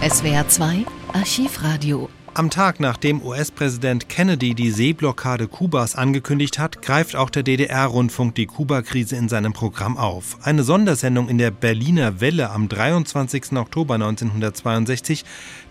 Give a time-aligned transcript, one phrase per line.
[0.00, 2.08] SWR 2 Archivradio.
[2.32, 8.46] Am Tag, nachdem US-Präsident Kennedy die Seeblockade Kubas angekündigt hat, greift auch der DDR-Rundfunk die
[8.46, 10.38] Kuba-Krise in seinem Programm auf.
[10.42, 13.54] Eine Sondersendung in der Berliner Welle am 23.
[13.56, 15.24] Oktober 1962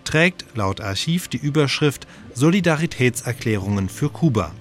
[0.04, 4.52] trägt laut Archiv die Überschrift Solidaritätserklärungen für Kuba.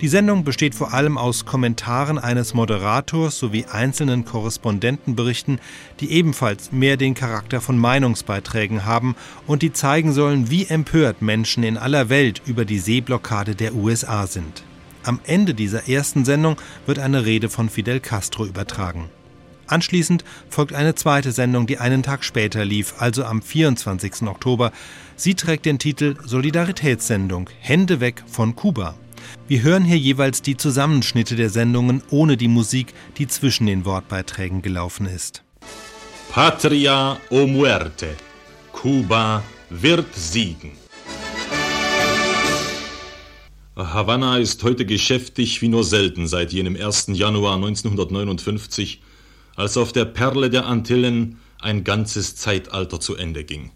[0.00, 5.60] Die Sendung besteht vor allem aus Kommentaren eines Moderators sowie einzelnen Korrespondentenberichten,
[6.00, 9.14] die ebenfalls mehr den Charakter von Meinungsbeiträgen haben
[9.46, 14.26] und die zeigen sollen, wie empört Menschen in aller Welt über die Seeblockade der USA
[14.26, 14.62] sind.
[15.02, 16.56] Am Ende dieser ersten Sendung
[16.86, 19.10] wird eine Rede von Fidel Castro übertragen.
[19.66, 24.22] Anschließend folgt eine zweite Sendung, die einen Tag später lief, also am 24.
[24.22, 24.72] Oktober.
[25.16, 28.94] Sie trägt den Titel Solidaritätssendung Hände weg von Kuba.
[29.50, 34.62] Wir hören hier jeweils die Zusammenschnitte der Sendungen ohne die Musik, die zwischen den Wortbeiträgen
[34.62, 35.42] gelaufen ist.
[36.30, 38.14] Patria o muerte.
[38.70, 40.70] Kuba wird siegen.
[43.74, 47.08] Havanna ist heute geschäftig wie nur selten seit jenem 1.
[47.14, 49.02] Januar 1959,
[49.56, 53.72] als auf der Perle der Antillen ein ganzes Zeitalter zu Ende ging.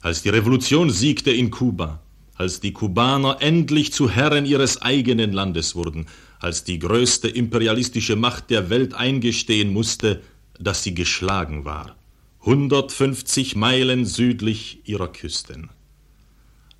[0.00, 2.00] Als die Revolution siegte in Kuba,
[2.42, 6.06] als die Kubaner endlich zu Herren ihres eigenen Landes wurden,
[6.40, 10.22] als die größte imperialistische Macht der Welt eingestehen musste,
[10.58, 11.94] dass sie geschlagen war,
[12.40, 15.70] 150 Meilen südlich ihrer Küsten.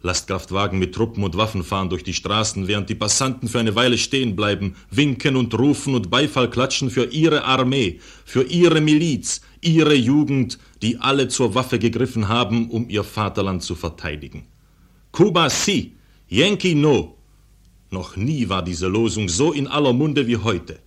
[0.01, 3.99] Lastkraftwagen mit Truppen und Waffen fahren durch die Straßen, während die Passanten für eine Weile
[3.99, 9.95] stehen bleiben, winken und rufen und Beifall klatschen für ihre Armee, für ihre Miliz, ihre
[9.95, 14.49] Jugend, die alle zur Waffe gegriffen haben, um ihr Vaterland zu verteidigen.
[15.13, 15.95] Kuba si,
[16.29, 17.19] Yankee no.
[17.91, 20.79] Noch nie war diese Losung so in aller Munde wie heute,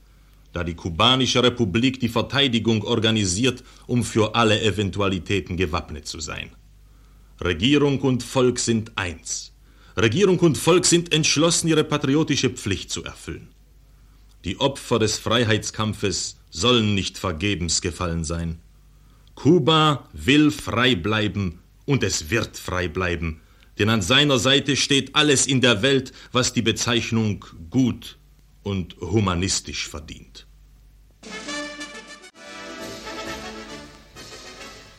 [0.51, 6.49] da die kubanische Republik die Verteidigung organisiert, um für alle Eventualitäten gewappnet zu sein.
[7.39, 9.53] Regierung und Volk sind eins.
[9.95, 13.49] Regierung und Volk sind entschlossen, ihre patriotische Pflicht zu erfüllen.
[14.43, 18.57] Die Opfer des Freiheitskampfes sollen nicht vergebens gefallen sein.
[19.35, 23.41] Kuba will frei bleiben und es wird frei bleiben,
[23.77, 28.17] denn an seiner Seite steht alles in der Welt, was die Bezeichnung gut
[28.63, 30.47] und humanistisch verdient.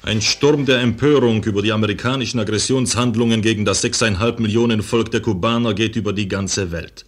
[0.03, 5.75] Ein Sturm der Empörung über die amerikanischen Aggressionshandlungen gegen das sechseinhalb Millionen Volk der Kubaner
[5.75, 7.05] geht über die ganze Welt.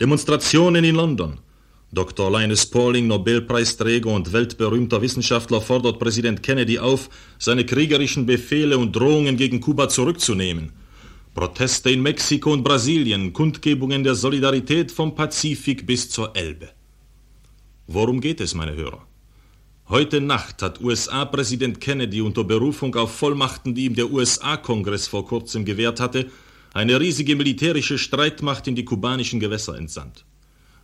[0.00, 1.40] Demonstrationen in London.
[1.92, 2.30] Dr.
[2.30, 9.36] Linus Pauling, Nobelpreisträger und weltberühmter Wissenschaftler, fordert Präsident Kennedy auf, seine kriegerischen Befehle und Drohungen
[9.36, 10.72] gegen Kuba zurückzunehmen.
[11.38, 16.70] Proteste in Mexiko und Brasilien, Kundgebungen der Solidarität vom Pazifik bis zur Elbe.
[17.86, 19.06] Worum geht es, meine Hörer?
[19.88, 25.64] Heute Nacht hat USA-Präsident Kennedy unter Berufung auf Vollmachten, die ihm der USA-Kongress vor kurzem
[25.64, 26.28] gewährt hatte,
[26.74, 30.24] eine riesige militärische Streitmacht in die kubanischen Gewässer entsandt.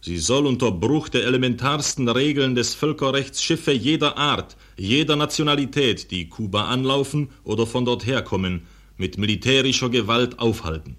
[0.03, 6.29] Sie soll unter Bruch der elementarsten Regeln des Völkerrechts Schiffe jeder Art, jeder Nationalität, die
[6.29, 10.97] Kuba anlaufen oder von dort herkommen, mit militärischer Gewalt aufhalten,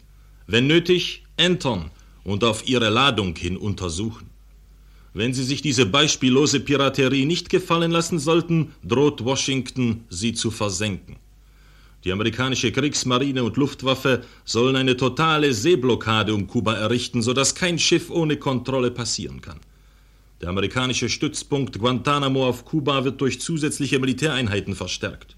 [0.48, 1.92] wenn nötig entern
[2.24, 4.30] und auf ihre Ladung hin untersuchen.
[5.14, 11.16] Wenn sie sich diese beispiellose Piraterie nicht gefallen lassen sollten, droht Washington, sie zu versenken.
[12.04, 18.12] Die amerikanische Kriegsmarine und Luftwaffe sollen eine totale Seeblockade um Kuba errichten, sodass kein Schiff
[18.12, 19.60] ohne Kontrolle passieren kann.
[20.42, 25.35] Der amerikanische Stützpunkt Guantanamo auf Kuba wird durch zusätzliche Militäreinheiten verstärkt.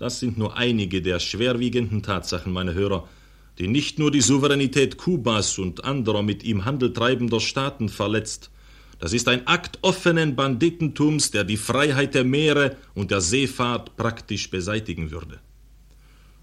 [0.00, 3.06] Das sind nur einige der schwerwiegenden Tatsachen, meine Hörer,
[3.58, 8.50] die nicht nur die Souveränität Kubas und anderer mit ihm Handel treibender Staaten verletzt,
[8.98, 14.48] das ist ein Akt offenen Banditentums, der die Freiheit der Meere und der Seefahrt praktisch
[14.48, 15.38] beseitigen würde.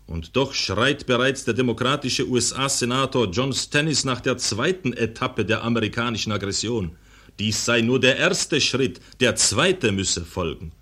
[0.05, 6.31] Und doch schreit bereits der demokratische USA-Senator John Stennis nach der zweiten Etappe der amerikanischen
[6.31, 6.95] Aggression.
[7.39, 10.73] Dies sei nur der erste Schritt, der zweite müsse folgen.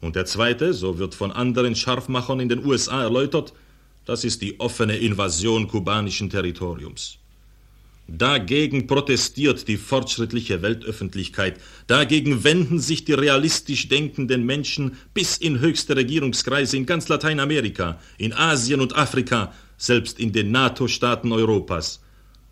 [0.00, 3.52] Und der zweite, so wird von anderen Scharfmachern in den USA erläutert,
[4.04, 7.18] das ist die offene Invasion kubanischen Territoriums.
[8.08, 15.96] Dagegen protestiert die fortschrittliche Weltöffentlichkeit, dagegen wenden sich die realistisch denkenden Menschen bis in höchste
[15.96, 22.00] Regierungskreise in ganz Lateinamerika, in Asien und Afrika, selbst in den NATO-Staaten Europas.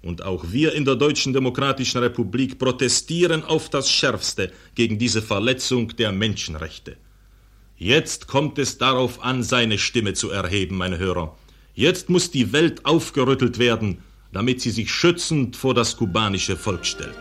[0.02, 5.96] Und auch wir in der Deutschen Demokratischen Republik protestieren auf das Schärfste gegen diese Verletzung
[5.96, 6.96] der Menschenrechte.
[7.84, 11.36] Jetzt kommt es darauf an, seine Stimme zu erheben, meine Hörer.
[11.74, 13.98] Jetzt muss die Welt aufgerüttelt werden,
[14.32, 17.18] damit sie sich schützend vor das kubanische Volk stellt.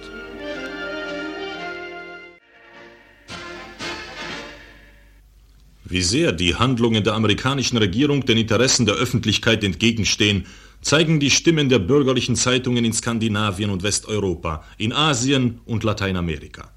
[5.83, 10.45] Wie sehr die Handlungen der amerikanischen Regierung den Interessen der Öffentlichkeit entgegenstehen,
[10.81, 16.71] zeigen die Stimmen der bürgerlichen Zeitungen in Skandinavien und Westeuropa, in Asien und Lateinamerika.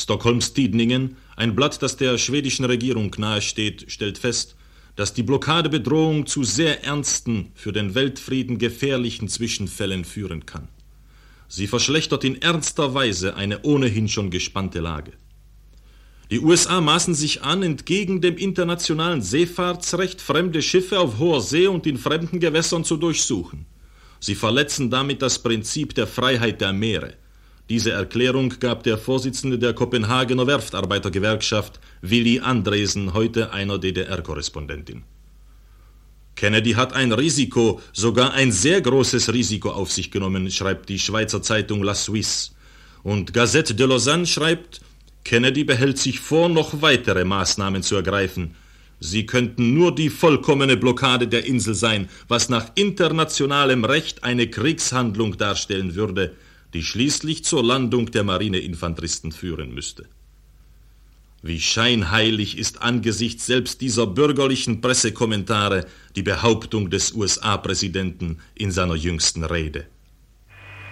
[0.00, 4.56] Stockholms Tidningen, ein Blatt, das der schwedischen Regierung nahesteht, stellt fest,
[4.96, 10.68] dass die Blockadebedrohung zu sehr ernsten, für den Weltfrieden gefährlichen Zwischenfällen führen kann.
[11.48, 15.12] Sie verschlechtert in ernster Weise eine ohnehin schon gespannte Lage.
[16.30, 21.88] Die USA maßen sich an, entgegen dem internationalen Seefahrtsrecht fremde Schiffe auf hoher See und
[21.88, 23.66] in fremden Gewässern zu durchsuchen.
[24.20, 27.14] Sie verletzen damit das Prinzip der Freiheit der Meere.
[27.70, 35.04] Diese Erklärung gab der Vorsitzende der Kopenhagener Werftarbeitergewerkschaft, Willy Andresen, heute einer DDR-Korrespondentin.
[36.34, 41.42] Kennedy hat ein Risiko, sogar ein sehr großes Risiko auf sich genommen, schreibt die Schweizer
[41.42, 42.50] Zeitung La Suisse.
[43.04, 44.80] Und Gazette de Lausanne schreibt,
[45.22, 48.56] Kennedy behält sich vor, noch weitere Maßnahmen zu ergreifen.
[48.98, 55.38] Sie könnten nur die vollkommene Blockade der Insel sein, was nach internationalem Recht eine Kriegshandlung
[55.38, 56.34] darstellen würde,
[56.74, 60.06] die schließlich zur Landung der Marineinfanteristen führen müsste.
[61.42, 69.44] Wie scheinheilig ist angesichts selbst dieser bürgerlichen Pressekommentare die Behauptung des USA-Präsidenten in seiner jüngsten
[69.44, 69.86] Rede.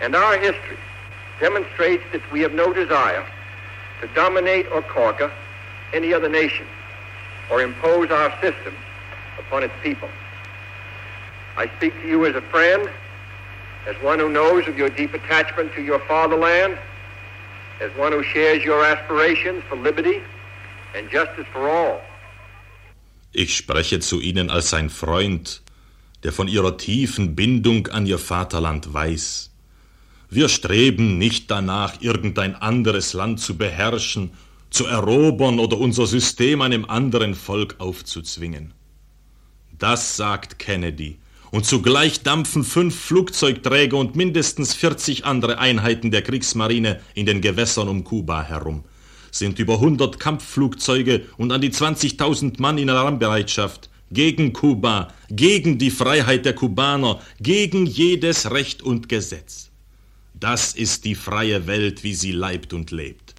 [0.01, 0.79] And our history
[1.41, 3.25] demonstrates that we have no desire
[4.01, 5.31] to dominate or conquer
[5.93, 6.67] any other nation
[7.51, 8.73] or impose our system
[9.39, 10.09] upon its people.
[11.57, 12.89] I speak to you as a friend,
[13.87, 16.77] as one who knows of your deep attachment to your fatherland,
[17.81, 20.21] as one who shares your aspirations for liberty
[20.95, 22.01] and justice for all.
[23.33, 25.63] Ich spreche zu Ihnen als ein Freund,
[26.23, 29.51] der von Ihrer tiefen Bindung an Ihr Vaterland weiß
[30.31, 34.31] Wir streben nicht danach, irgendein anderes Land zu beherrschen,
[34.69, 38.75] zu erobern oder unser System einem anderen Volk aufzuzwingen.
[39.79, 41.19] Das sagt Kennedy,
[41.50, 47.89] und zugleich dampfen fünf Flugzeugträger und mindestens 40 andere Einheiten der Kriegsmarine in den Gewässern
[47.89, 48.85] um Kuba herum,
[49.31, 55.91] sind über 100 Kampfflugzeuge und an die 20.000 Mann in Alarmbereitschaft, gegen Kuba, gegen die
[55.91, 59.71] Freiheit der Kubaner, gegen jedes Recht und Gesetz.
[60.39, 63.35] Das ist die freie Welt, wie sie leibt und lebt.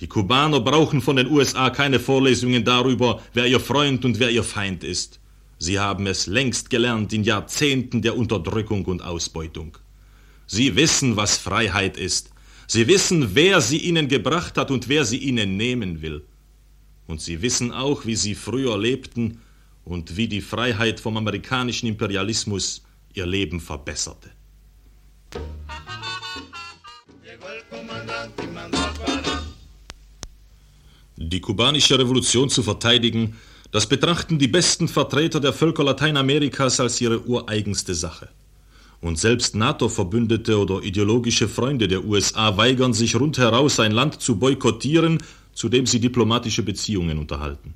[0.00, 4.42] Die Kubaner brauchen von den USA keine Vorlesungen darüber, wer ihr Freund und wer ihr
[4.42, 5.20] Feind ist.
[5.58, 9.78] Sie haben es längst gelernt in Jahrzehnten der Unterdrückung und Ausbeutung.
[10.46, 12.30] Sie wissen, was Freiheit ist.
[12.66, 16.24] Sie wissen, wer sie ihnen gebracht hat und wer sie ihnen nehmen will.
[17.06, 19.40] Und sie wissen auch, wie sie früher lebten
[19.84, 24.30] und wie die Freiheit vom amerikanischen Imperialismus ihr Leben verbesserte.
[31.16, 33.36] Die kubanische Revolution zu verteidigen,
[33.74, 38.28] das betrachten die besten Vertreter der Völker Lateinamerikas als ihre ureigenste Sache.
[39.00, 45.18] Und selbst NATO-Verbündete oder ideologische Freunde der USA weigern sich rundheraus, ein Land zu boykottieren,
[45.54, 47.74] zu dem sie diplomatische Beziehungen unterhalten.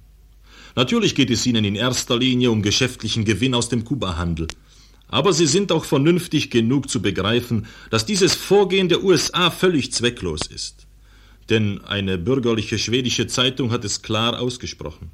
[0.76, 4.46] Natürlich geht es ihnen in erster Linie um geschäftlichen Gewinn aus dem Kuba-Handel.
[5.08, 10.42] Aber sie sind auch vernünftig genug zu begreifen, dass dieses Vorgehen der USA völlig zwecklos
[10.46, 10.86] ist.
[11.50, 15.10] Denn eine bürgerliche schwedische Zeitung hat es klar ausgesprochen.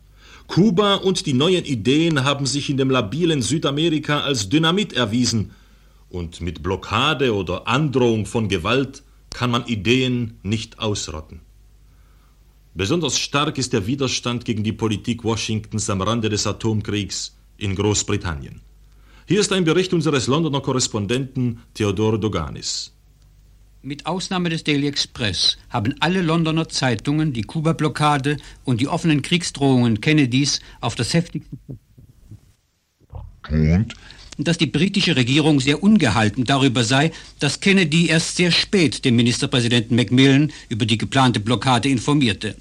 [0.46, 5.52] Kuba und die neuen Ideen haben sich in dem labilen Südamerika als Dynamit erwiesen,
[6.10, 11.40] und mit Blockade oder Androhung von Gewalt kann man Ideen nicht ausrotten.
[12.74, 18.60] Besonders stark ist der Widerstand gegen die Politik Washingtons am Rande des Atomkriegs in Großbritannien.
[19.26, 22.93] Hier ist ein Bericht unseres Londoner Korrespondenten Theodor Doganis.
[23.86, 30.00] Mit Ausnahme des Daily Express haben alle Londoner Zeitungen die Kuba-Blockade und die offenen Kriegsdrohungen
[30.00, 31.58] Kennedys auf das heftigste
[33.50, 33.94] und
[34.38, 39.96] dass die britische Regierung sehr ungehalten darüber sei, dass Kennedy erst sehr spät den Ministerpräsidenten
[39.96, 42.56] Macmillan über die geplante Blockade informierte.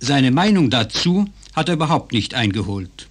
[0.00, 1.24] Seine Meinung dazu
[1.54, 3.08] hat er überhaupt nicht eingeholt.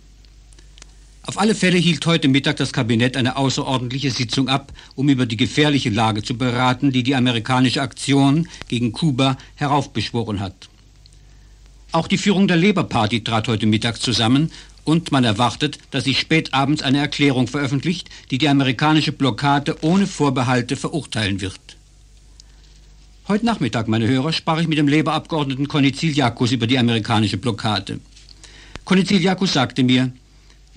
[1.27, 5.37] Auf alle Fälle hielt heute Mittag das Kabinett eine außerordentliche Sitzung ab, um über die
[5.37, 10.69] gefährliche Lage zu beraten, die die amerikanische Aktion gegen Kuba heraufbeschworen hat.
[11.91, 14.51] Auch die Führung der Labour Party trat heute Mittag zusammen
[14.83, 20.05] und man erwartet, dass sie spät abends eine Erklärung veröffentlicht, die die amerikanische Blockade ohne
[20.05, 21.59] Vorbehalte verurteilen wird.
[23.27, 27.99] Heute Nachmittag, meine Hörer, sprach ich mit dem Labour-Abgeordneten Koniziliakus über die amerikanische Blockade.
[28.83, 30.11] Koniziliakus sagte mir,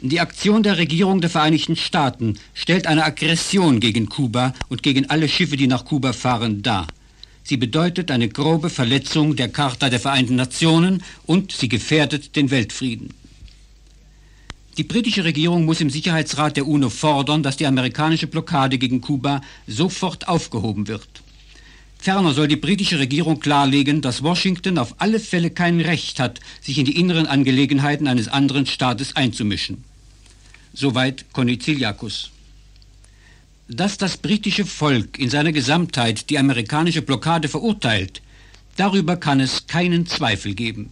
[0.01, 5.29] die Aktion der Regierung der Vereinigten Staaten stellt eine Aggression gegen Kuba und gegen alle
[5.29, 6.87] Schiffe, die nach Kuba fahren, dar.
[7.43, 13.13] Sie bedeutet eine grobe Verletzung der Charta der Vereinten Nationen und sie gefährdet den Weltfrieden.
[14.77, 19.41] Die britische Regierung muss im Sicherheitsrat der UNO fordern, dass die amerikanische Blockade gegen Kuba
[19.67, 21.09] sofort aufgehoben wird.
[21.99, 26.79] Ferner soll die britische Regierung klarlegen, dass Washington auf alle Fälle kein Recht hat, sich
[26.79, 29.88] in die inneren Angelegenheiten eines anderen Staates einzumischen.
[30.73, 32.31] Soweit Koniziliakus.
[33.69, 38.23] Dass das britische Volk in seiner Gesamtheit die amerikanische Blockade verurteilt,
[38.77, 40.91] darüber kann es keinen Zweifel geben.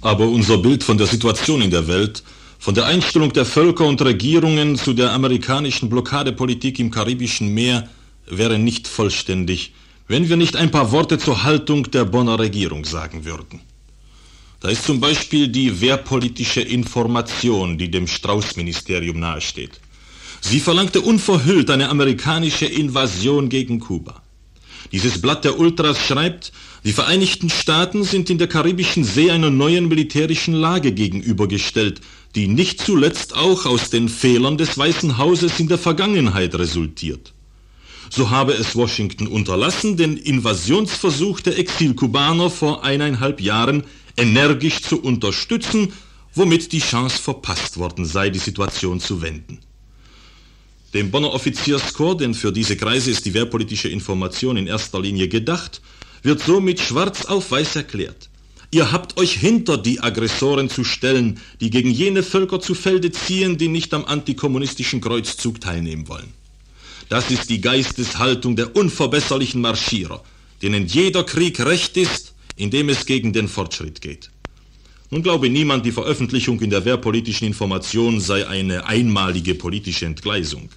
[0.00, 2.22] Aber unser Bild von der Situation in der Welt,
[2.58, 7.88] von der Einstellung der Völker und Regierungen zu der amerikanischen Blockadepolitik im Karibischen Meer
[8.28, 9.72] wäre nicht vollständig,
[10.08, 13.60] wenn wir nicht ein paar Worte zur Haltung der Bonner Regierung sagen würden.
[14.60, 19.80] Da ist zum Beispiel die wehrpolitische Information, die dem Strauß-Ministerium nahesteht.
[20.40, 24.22] Sie verlangte unverhüllt eine amerikanische Invasion gegen Kuba.
[24.92, 26.52] Dieses Blatt der Ultras schreibt,
[26.84, 32.00] die Vereinigten Staaten sind in der karibischen See einer neuen militärischen Lage gegenübergestellt,
[32.36, 37.32] die nicht zuletzt auch aus den Fehlern des Weißen Hauses in der Vergangenheit resultiert.
[38.10, 43.84] So habe es Washington unterlassen, den Invasionsversuch der Exilkubaner vor eineinhalb Jahren
[44.16, 45.92] energisch zu unterstützen,
[46.34, 49.58] womit die Chance verpasst worden sei, die Situation zu wenden.
[50.94, 55.82] Dem Bonner Offizierskorps, denn für diese Kreise ist die wehrpolitische Information in erster Linie gedacht,
[56.22, 58.30] wird somit schwarz auf weiß erklärt.
[58.70, 63.58] Ihr habt euch hinter die Aggressoren zu stellen, die gegen jene Völker zu Felde ziehen,
[63.58, 66.32] die nicht am antikommunistischen Kreuzzug teilnehmen wollen.
[67.08, 70.22] Das ist die Geisteshaltung der unverbesserlichen Marschierer,
[70.62, 74.30] denen jeder Krieg recht ist, indem es gegen den Fortschritt geht.
[75.10, 80.68] Nun glaube niemand, die Veröffentlichung in der wehrpolitischen Information sei eine einmalige politische Entgleisung.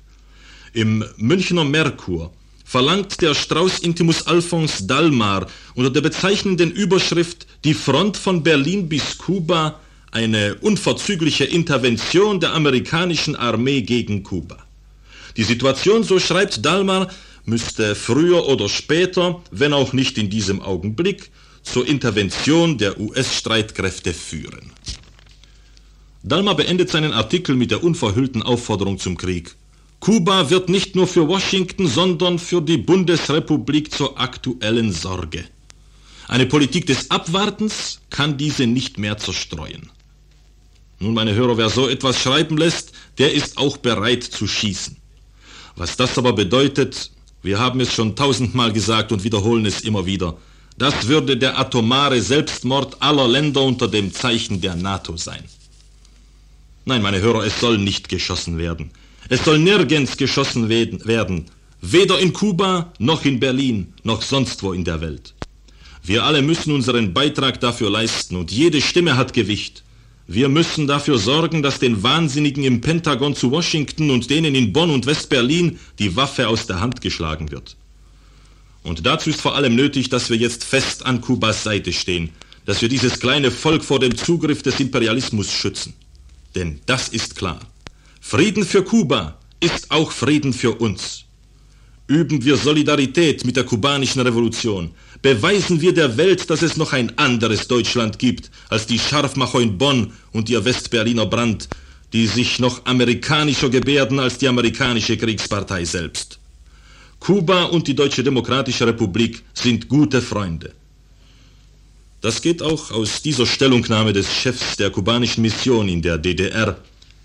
[0.74, 2.32] Im Münchner Merkur
[2.64, 9.18] verlangt der Strauß Intimus Alphons Dalmar unter der bezeichnenden Überschrift Die Front von Berlin bis
[9.18, 9.80] Kuba
[10.12, 14.69] eine unverzügliche Intervention der amerikanischen Armee gegen Kuba.
[15.40, 17.08] Die Situation, so schreibt Dalmar,
[17.46, 21.32] müsste früher oder später, wenn auch nicht in diesem Augenblick,
[21.64, 24.74] zur Intervention der US-Streitkräfte führen.
[26.24, 29.56] Dalmar beendet seinen Artikel mit der unverhüllten Aufforderung zum Krieg.
[30.02, 35.46] Kuba wird nicht nur für Washington, sondern für die Bundesrepublik zur aktuellen Sorge.
[36.28, 39.90] Eine Politik des Abwartens kann diese nicht mehr zerstreuen.
[41.00, 44.99] Nun, meine Hörer, wer so etwas schreiben lässt, der ist auch bereit zu schießen.
[45.80, 47.10] Was das aber bedeutet,
[47.42, 50.36] wir haben es schon tausendmal gesagt und wiederholen es immer wieder,
[50.78, 55.46] das würde der atomare Selbstmord aller Länder unter dem Zeichen der NATO sein.
[56.84, 58.92] Nein, meine Hörer, es soll nicht geschossen werden.
[59.30, 61.46] Es soll nirgends geschossen werden,
[61.80, 65.34] weder in Kuba noch in Berlin noch sonst wo in der Welt.
[66.04, 69.84] Wir alle müssen unseren Beitrag dafür leisten und jede Stimme hat Gewicht.
[70.32, 74.92] Wir müssen dafür sorgen, dass den Wahnsinnigen im Pentagon zu Washington und denen in Bonn
[74.92, 77.76] und West-Berlin die Waffe aus der Hand geschlagen wird.
[78.84, 82.30] Und dazu ist vor allem nötig, dass wir jetzt fest an Kubas Seite stehen,
[82.68, 85.96] dass wir dieses kleine Volk vor dem Zugriff des Imperialismus schützen.
[86.54, 87.62] Denn das ist klar.
[88.22, 91.26] Frieden für Kuba ist auch Frieden für uns.
[92.10, 94.90] Üben wir Solidarität mit der kubanischen Revolution.
[95.22, 99.78] Beweisen wir der Welt, dass es noch ein anderes Deutschland gibt als die Scharfmacher in
[99.78, 101.70] Bonn und ihr Westberliner Brand,
[102.12, 106.40] die sich noch amerikanischer gebärden als die amerikanische Kriegspartei selbst.
[107.20, 110.74] Kuba und die Deutsche Demokratische Republik sind gute Freunde.
[112.22, 116.76] Das geht auch aus dieser Stellungnahme des Chefs der kubanischen Mission in der DDR,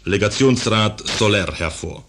[0.04, 2.04] Legationsrat Soler hervor.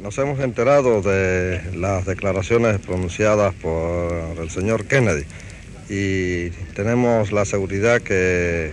[0.00, 5.24] Nos hemos enterado de las declaraciones pronunciadas por el señor Kennedy
[5.88, 8.70] y tenemos la seguridad que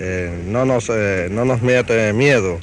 [0.00, 2.60] eh, no, nos, eh, no nos mete miedo.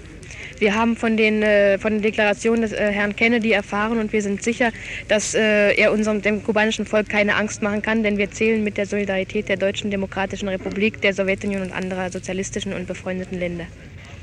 [0.58, 4.22] Wir haben von den, äh, von den Deklarationen des äh, Herrn Kennedy erfahren und wir
[4.22, 4.72] sind sicher,
[5.10, 8.78] dass äh, er unserem dem kubanischen Volk keine Angst machen kann, denn wir zählen mit
[8.78, 13.66] der Solidarität der Deutschen Demokratischen Republik, der Sowjetunion und anderer sozialistischen und befreundeten Länder.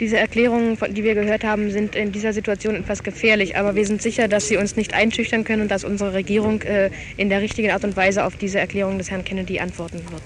[0.03, 4.03] Diese Erklärungen, die wir gehört haben, sind in dieser Situation etwas gefährlich, aber wir sind
[4.03, 7.71] sicher, dass sie uns nicht einschüchtern können und dass unsere Regierung äh, in der richtigen
[7.71, 10.25] Art und Weise auf diese Erklärung des Herrn Kennedy antworten wird.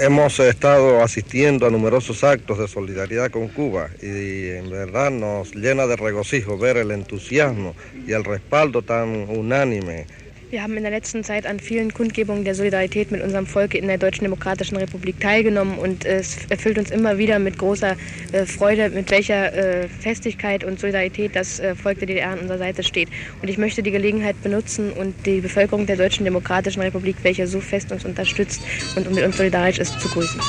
[0.00, 5.86] Hemos estado asistiendo a numerosos actos de solidaridad con Cuba y en verdad nos llena
[5.86, 7.76] de regocijo ver el entusiasmo
[8.08, 10.06] y el respaldo tan unánime
[10.54, 13.88] Wir haben in der letzten Zeit an vielen Kundgebungen der Solidarität mit unserem Volk in
[13.88, 17.96] der Deutschen Demokratischen Republik teilgenommen und es erfüllt uns immer wieder mit großer
[18.30, 22.58] äh, Freude, mit welcher äh, Festigkeit und Solidarität das äh, Volk der DDR an unserer
[22.58, 23.08] Seite steht.
[23.42, 27.58] Und ich möchte die Gelegenheit benutzen und die Bevölkerung der Deutschen Demokratischen Republik, welche so
[27.58, 28.62] fest uns unterstützt
[28.94, 30.40] und mit uns solidarisch ist, zu grüßen.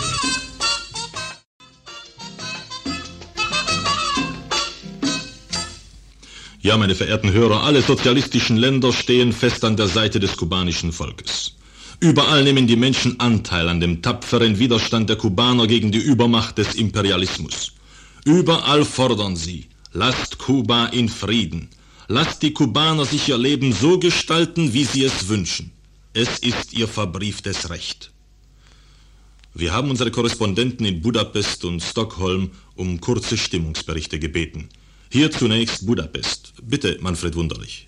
[6.66, 11.54] Ja, meine verehrten Hörer, alle sozialistischen Länder stehen fest an der Seite des kubanischen Volkes.
[12.00, 16.74] Überall nehmen die Menschen Anteil an dem tapferen Widerstand der Kubaner gegen die Übermacht des
[16.74, 17.74] Imperialismus.
[18.24, 21.70] Überall fordern sie, lasst Kuba in Frieden.
[22.08, 25.72] Lasst die Kubaner sich ihr Leben so gestalten, wie sie es wünschen.
[26.14, 28.12] Es ist ihr verbrieftes Recht.
[29.54, 34.70] Wir haben unsere Korrespondenten in Budapest und Stockholm um kurze Stimmungsberichte gebeten.
[35.10, 36.54] Hier zunächst Budapest.
[36.64, 37.88] Bitte, Manfred Wunderlich.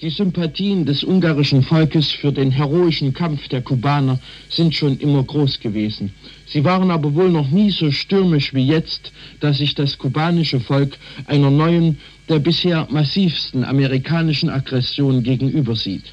[0.00, 5.58] Die Sympathien des ungarischen Volkes für den heroischen Kampf der Kubaner sind schon immer groß
[5.58, 6.12] gewesen.
[6.46, 10.96] Sie waren aber wohl noch nie so stürmisch wie jetzt, dass sich das kubanische Volk
[11.26, 16.04] einer neuen, der bisher massivsten amerikanischen Aggression gegenübersieht.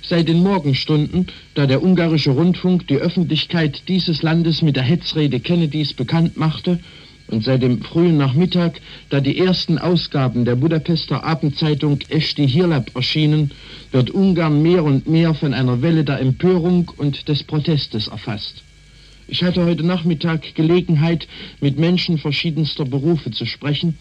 [0.00, 5.92] Seit den Morgenstunden, da der ungarische Rundfunk die Öffentlichkeit dieses Landes mit der Hetzrede Kennedys
[5.92, 6.78] bekannt machte,
[7.28, 8.80] und seit dem frühen Nachmittag,
[9.10, 13.52] da die ersten Ausgaben der Budapester Abendzeitung Esti Hirlab erschienen,
[13.92, 18.62] wird Ungarn mehr und mehr von einer Welle der Empörung und des Protestes erfasst.
[19.28, 21.28] Ich hatte heute Nachmittag Gelegenheit,
[21.60, 23.98] mit Menschen verschiedenster Berufe zu sprechen,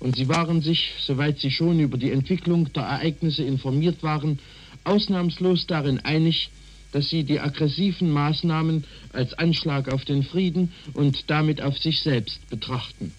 [0.00, 4.40] und sie waren sich, soweit sie schon über die Entwicklung der Ereignisse informiert waren,
[4.82, 6.50] ausnahmslos darin einig,
[6.92, 12.48] dass sie die aggressiven Maßnahmen als Anschlag auf den Frieden und damit auf sich selbst
[12.48, 13.12] betrachten.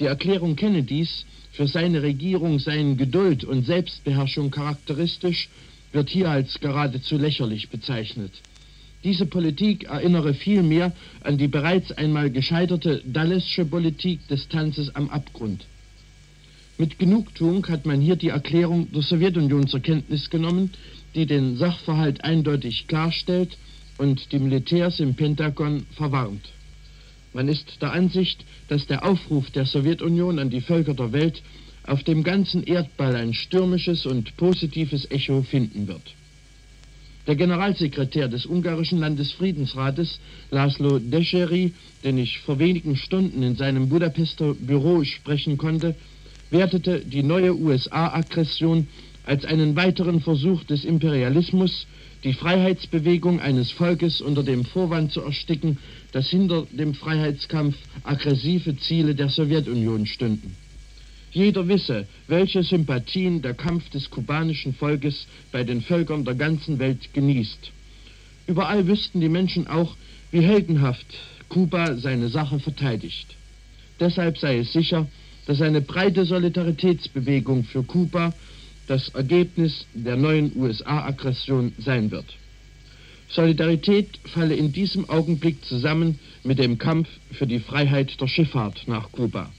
[0.00, 5.48] Die Erklärung Kennedys, für seine Regierung seien Geduld und Selbstbeherrschung charakteristisch,
[5.92, 8.32] wird hier als geradezu lächerlich bezeichnet.
[9.04, 10.92] Diese Politik erinnere vielmehr
[11.22, 15.64] an die bereits einmal gescheiterte Dallesche Politik des Tanzes am Abgrund.
[16.78, 20.70] Mit Genugtuung hat man hier die Erklärung der Sowjetunion zur Kenntnis genommen,
[21.14, 23.56] die den Sachverhalt eindeutig klarstellt
[23.98, 26.48] und die Militärs im Pentagon verwarnt.
[27.32, 31.42] Man ist der Ansicht, dass der Aufruf der Sowjetunion an die Völker der Welt
[31.84, 36.14] auf dem ganzen Erdball ein stürmisches und positives Echo finden wird.
[37.26, 40.18] Der Generalsekretär des ungarischen Landesfriedensrates,
[40.50, 45.94] Laszlo Descheri, den ich vor wenigen Stunden in seinem Budapester Büro sprechen konnte,
[46.50, 48.88] wertete die neue USA-Aggression
[49.28, 51.86] als einen weiteren Versuch des Imperialismus,
[52.24, 55.76] die Freiheitsbewegung eines Volkes unter dem Vorwand zu ersticken,
[56.12, 60.56] dass hinter dem Freiheitskampf aggressive Ziele der Sowjetunion stünden.
[61.30, 67.12] Jeder wisse, welche Sympathien der Kampf des kubanischen Volkes bei den Völkern der ganzen Welt
[67.12, 67.70] genießt.
[68.46, 69.94] Überall wüssten die Menschen auch,
[70.30, 71.06] wie heldenhaft
[71.50, 73.36] Kuba seine Sache verteidigt.
[74.00, 75.06] Deshalb sei es sicher,
[75.44, 78.32] dass eine breite Solidaritätsbewegung für Kuba
[78.88, 82.26] das Ergebnis der neuen USA-Aggression sein wird.
[83.28, 89.12] Solidarität falle in diesem Augenblick zusammen mit dem Kampf für die Freiheit der Schifffahrt nach
[89.12, 89.50] Kuba.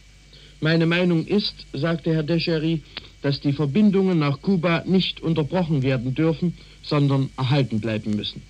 [0.59, 2.81] Meine Meinung ist, sagte Herr Descheri,
[3.21, 8.41] dass die Verbindungen nach Kuba nicht unterbrochen werden dürfen, sondern erhalten bleiben müssen.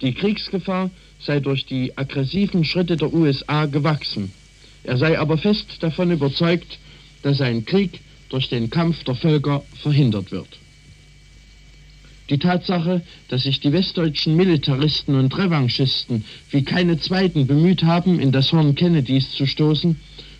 [0.00, 4.32] Die Kriegsgefahr sei durch die aggressiven Schritte der USA gewachsen.
[4.84, 6.78] Er sei aber fest davon überzeugt,
[7.22, 10.48] dass ein Krieg durch den Kampf der Völker verhindert wird.
[12.30, 18.32] Die Tatsache, dass sich die westdeutschen Militaristen und Revanchisten wie keine zweiten bemüht haben, in
[18.32, 19.96] das Horn Kennedys zu stoßen,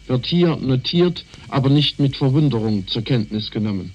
[0.06, 3.92] wird hier notiert, aber nicht mit Verwunderung zur Kenntnis genommen.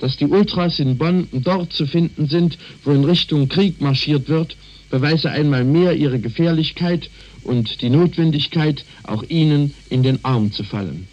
[0.00, 4.56] Dass die Ultras in Bonn dort zu finden sind, wo in Richtung Krieg marschiert wird,
[4.90, 7.08] beweise einmal mehr ihre Gefährlichkeit
[7.42, 11.08] und die Notwendigkeit, auch ihnen in den Arm zu fallen.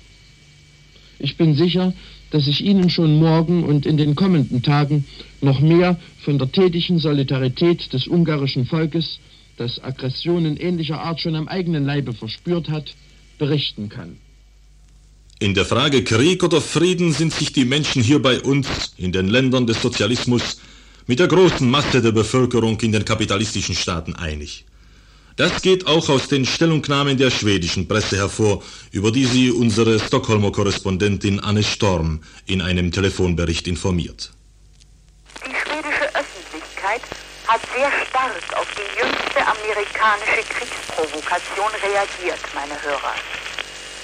[1.21, 1.93] Ich bin sicher,
[2.31, 5.05] dass ich Ihnen schon morgen und in den kommenden Tagen
[5.41, 9.19] noch mehr von der tätigen Solidarität des ungarischen Volkes,
[9.57, 12.95] das Aggressionen ähnlicher Art schon am eigenen Leibe verspürt hat,
[13.37, 14.17] berichten kann.
[15.39, 19.27] In der Frage Krieg oder Frieden sind sich die Menschen hier bei uns, in den
[19.27, 20.59] Ländern des Sozialismus,
[21.05, 24.65] mit der großen Masse der Bevölkerung in den kapitalistischen Staaten einig.
[25.37, 30.51] Das geht auch aus den Stellungnahmen der schwedischen Presse hervor, über die sie unsere Stockholmer
[30.51, 34.31] Korrespondentin Anne Storm in einem Telefonbericht informiert.
[35.45, 37.01] Die schwedische Öffentlichkeit
[37.47, 43.15] hat sehr stark auf die jüngste amerikanische Kriegsprovokation reagiert, meine Hörer.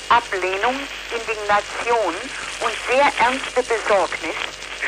[0.10, 0.76] Ablehnung,
[1.12, 2.16] Indignation
[2.64, 4.36] und sehr ernste Besorgnis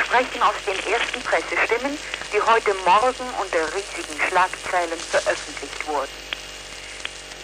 [0.05, 1.97] sprechen aus den ersten Pressestimmen,
[2.33, 6.17] die heute Morgen unter riesigen Schlagzeilen veröffentlicht wurden.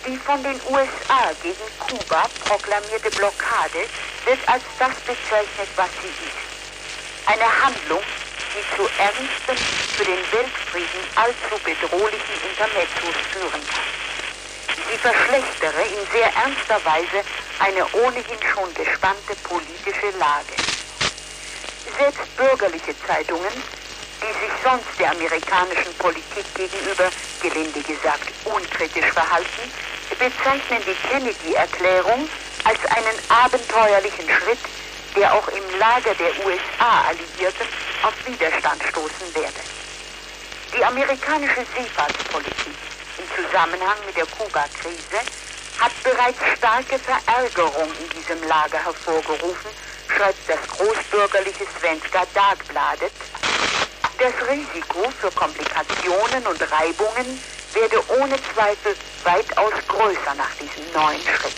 [0.05, 3.89] Die von den USA gegen Kuba proklamierte Blockade
[4.25, 6.45] wird als das bezeichnet, was sie ist.
[7.25, 8.03] Eine Handlung,
[8.53, 9.57] die zu ernsten,
[9.97, 13.89] für den Weltfrieden allzu bedrohlichen Intermezzos führen kann.
[14.75, 17.23] Sie verschlechtere in sehr ernster Weise
[17.59, 20.53] eine ohnehin schon gespannte politische Lage.
[21.97, 23.53] Selbst bürgerliche Zeitungen,
[24.21, 27.09] die sich sonst der amerikanischen Politik gegenüber,
[27.41, 29.71] gelinde gesagt, unkritisch verhalten,
[30.19, 32.27] bezeichnen die Kennedy-Erklärung
[32.63, 34.59] als einen abenteuerlichen Schritt,
[35.15, 37.67] der auch im Lager der USA-Alliierten
[38.03, 39.61] auf Widerstand stoßen werde.
[40.77, 42.75] Die amerikanische Seefahrtspolitik
[43.17, 45.19] im Zusammenhang mit der Kuba-Krise
[45.79, 49.71] hat bereits starke Verärgerung in diesem Lager hervorgerufen,
[50.09, 53.11] schreibt das großbürgerliche Svenska Dagbladet.
[54.19, 57.41] Das Risiko für Komplikationen und Reibungen
[57.73, 61.53] werde ohne Zweifel weitaus größer nach diesem neuen Schritt.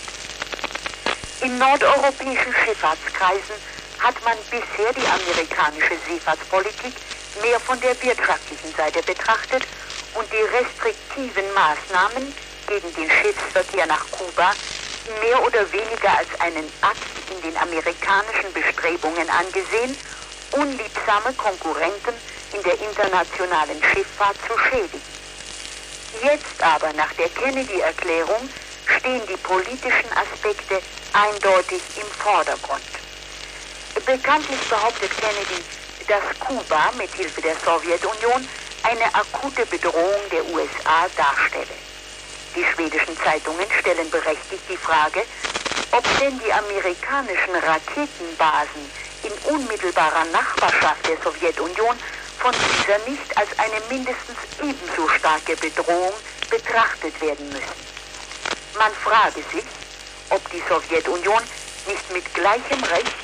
[1.41, 3.55] In nordeuropäischen Schifffahrtskreisen
[3.99, 6.93] hat man bisher die amerikanische Seefahrtspolitik
[7.41, 9.63] mehr von der wirtschaftlichen Seite betrachtet
[10.15, 12.33] und die restriktiven Maßnahmen
[12.67, 14.55] gegen den Schiffsverkehr nach Kuba
[15.21, 19.97] mehr oder weniger als einen Akt in den amerikanischen Bestrebungen angesehen,
[20.51, 22.13] unliebsame Konkurrenten
[22.53, 25.01] in der internationalen Schifffahrt zu schädigen.
[26.23, 28.49] Jetzt aber, nach der Kennedy-Erklärung,
[28.97, 30.81] stehen die politischen Aspekte
[31.13, 32.81] eindeutig im Vordergrund.
[34.05, 35.63] Bekanntlich behauptet Kennedy,
[36.07, 38.47] dass Kuba mit Hilfe der Sowjetunion
[38.83, 41.75] eine akute Bedrohung der USA darstelle.
[42.55, 45.23] Die schwedischen Zeitungen stellen berechtigt die Frage,
[45.91, 48.83] ob denn die amerikanischen Raketenbasen
[49.23, 51.95] in unmittelbarer Nachbarschaft der Sowjetunion
[52.39, 56.13] von dieser nicht als eine mindestens ebenso starke Bedrohung
[56.49, 57.87] betrachtet werden müssen.
[58.77, 59.65] Man frage sich,
[60.29, 61.41] ob die Sowjetunion
[61.87, 63.15] nicht mit gleichem Recht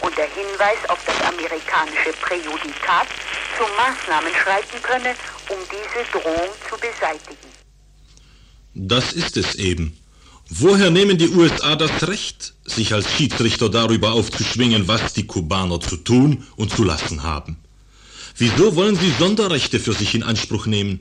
[0.00, 3.08] unter Hinweis auf das amerikanische Präjudikat
[3.56, 5.14] zu Maßnahmen schreiten könne,
[5.48, 7.50] um diese Drohung zu beseitigen.
[8.74, 9.99] Das ist es eben.
[10.52, 15.96] Woher nehmen die USA das Recht, sich als Schiedsrichter darüber aufzuschwingen, was die Kubaner zu
[15.96, 17.56] tun und zu lassen haben?
[18.36, 21.00] Wieso wollen sie Sonderrechte für sich in Anspruch nehmen?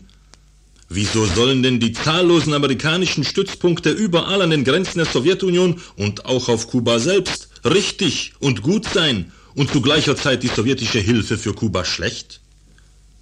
[0.88, 6.48] Wieso sollen denn die zahllosen amerikanischen Stützpunkte überall an den Grenzen der Sowjetunion und auch
[6.48, 11.54] auf Kuba selbst richtig und gut sein und zu gleicher Zeit die sowjetische Hilfe für
[11.56, 12.40] Kuba schlecht?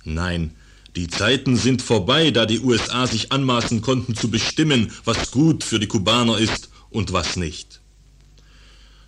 [0.04, 0.52] Nein,
[0.97, 5.79] die Zeiten sind vorbei, da die USA sich anmaßen konnten zu bestimmen, was gut für
[5.79, 7.81] die Kubaner ist und was nicht.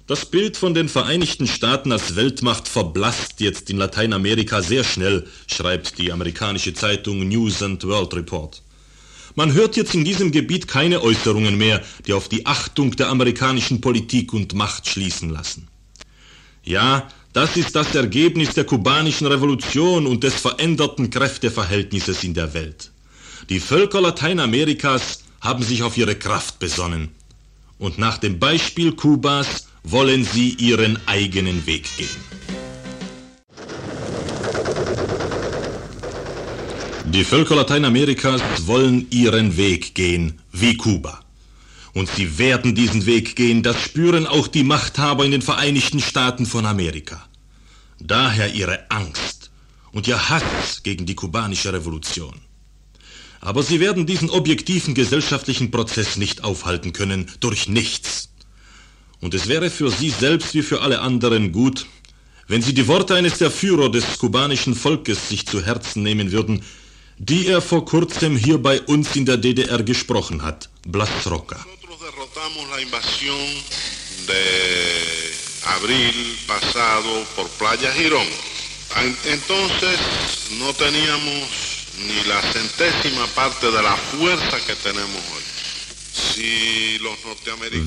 [0.06, 5.98] Das Bild von den Vereinigten Staaten als Weltmacht verblasst jetzt in Lateinamerika sehr schnell, schreibt
[5.98, 8.62] die amerikanische Zeitung News and World Report.
[9.34, 13.82] Man hört jetzt in diesem Gebiet keine Äußerungen mehr, die auf die Achtung der amerikanischen
[13.82, 15.68] Politik und Macht schließen lassen.
[16.64, 22.92] Ja, das ist das Ergebnis der kubanischen Revolution und des veränderten Kräfteverhältnisses in der Welt.
[23.50, 27.10] Die Völker Lateinamerikas haben sich auf ihre Kraft besonnen.
[27.78, 32.10] Und nach dem Beispiel Kubas wollen sie ihren eigenen Weg gehen.
[37.06, 41.22] Die Völker Lateinamerikas wollen ihren Weg gehen, wie Kuba.
[41.94, 46.46] Und sie werden diesen Weg gehen, das spüren auch die Machthaber in den Vereinigten Staaten
[46.46, 47.26] von Amerika.
[48.00, 49.52] Daher ihre Angst
[49.92, 52.36] und ihr Hass gegen die kubanische Revolution.
[53.42, 58.30] Aber sie werden diesen objektiven gesellschaftlichen Prozess nicht aufhalten können durch nichts.
[59.22, 61.86] Und es wäre für Sie selbst wie für alle anderen gut,
[62.48, 66.64] wenn Sie die Worte eines der Führer des kubanischen Volkes sich zu Herzen nehmen würden,
[67.18, 71.10] die er vor kurzem hier bei uns in der DDR gesprochen hat, Blas.
[75.66, 78.28] Abril pasado por Playa Girón.
[79.26, 80.00] Entonces
[80.60, 81.50] no teníamos
[82.08, 85.44] ni la centésima parte de la fuerza que tenemos hoy.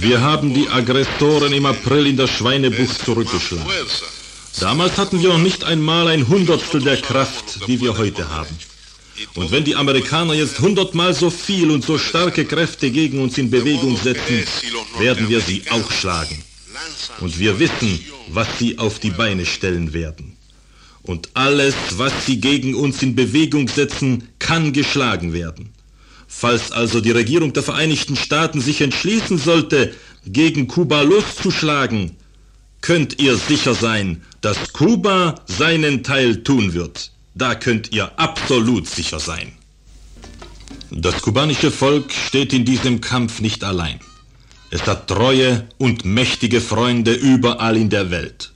[0.00, 3.66] Wir haben die Aggressoren im April in der Schweinebucht zurückgeschlagen.
[4.60, 8.56] Damals hatten wir noch nicht einmal ein Hundertstel der Kraft, die wir heute haben.
[9.34, 13.50] Und wenn die Amerikaner jetzt hundertmal so viel und so starke Kräfte gegen uns in
[13.50, 14.44] Bewegung setzen,
[14.98, 16.42] werden wir sie auch schlagen.
[17.20, 20.36] Und wir wissen, was sie auf die Beine stellen werden.
[21.02, 25.70] Und alles, was sie gegen uns in Bewegung setzen, kann geschlagen werden.
[26.28, 29.94] Falls also die Regierung der Vereinigten Staaten sich entschließen sollte,
[30.24, 32.16] gegen Kuba loszuschlagen,
[32.80, 37.11] könnt ihr sicher sein, dass Kuba seinen Teil tun wird.
[37.34, 39.52] Da könnt ihr absolut sicher sein.
[40.90, 44.00] Das kubanische Volk steht in diesem Kampf nicht allein.
[44.70, 48.52] Es hat treue und mächtige Freunde überall in der Welt.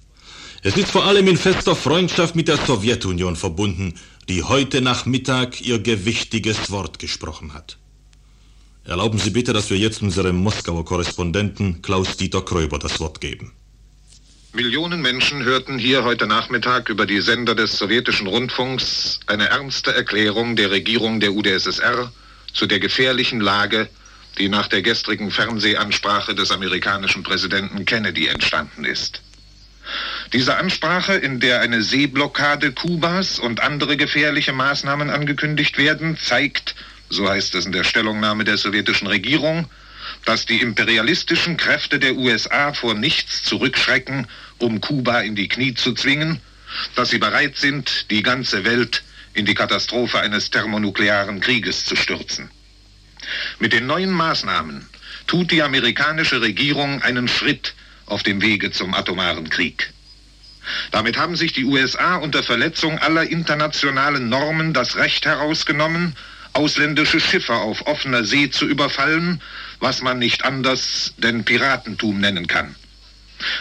[0.63, 3.95] Es ist vor allem in fester Freundschaft mit der Sowjetunion verbunden,
[4.29, 7.79] die heute Nachmittag ihr gewichtiges Wort gesprochen hat.
[8.85, 13.53] Erlauben Sie bitte, dass wir jetzt unserem Moskauer Korrespondenten Klaus-Dieter Kröber das Wort geben.
[14.57, 20.57] Millionen Menschen hörten hier heute Nachmittag über die Sender des sowjetischen Rundfunks eine ernste Erklärung
[20.57, 22.11] der Regierung der UdSSR
[22.55, 23.87] zu der gefährlichen Lage,
[24.39, 29.21] die nach der gestrigen Fernsehansprache des amerikanischen Präsidenten Kennedy entstanden ist.
[30.33, 36.75] Diese Ansprache, in der eine Seeblockade Kubas und andere gefährliche Maßnahmen angekündigt werden, zeigt,
[37.11, 39.69] so heißt es in der Stellungnahme der sowjetischen Regierung,
[40.27, 44.27] dass die imperialistischen Kräfte der USA vor nichts zurückschrecken,
[44.59, 46.41] um Kuba in die Knie zu zwingen,
[46.97, 52.51] dass sie bereit sind, die ganze Welt in die Katastrophe eines thermonuklearen Krieges zu stürzen.
[53.61, 54.87] Mit den neuen Maßnahmen
[55.27, 57.75] tut die amerikanische Regierung einen Schritt
[58.07, 59.93] auf dem Wege zum atomaren Krieg.
[60.91, 66.17] Damit haben sich die USA unter Verletzung aller internationalen Normen das Recht herausgenommen,
[66.57, 69.41] ausländische Schiffe auf offener See zu überfallen,
[69.79, 72.75] was man nicht anders denn Piratentum nennen kann.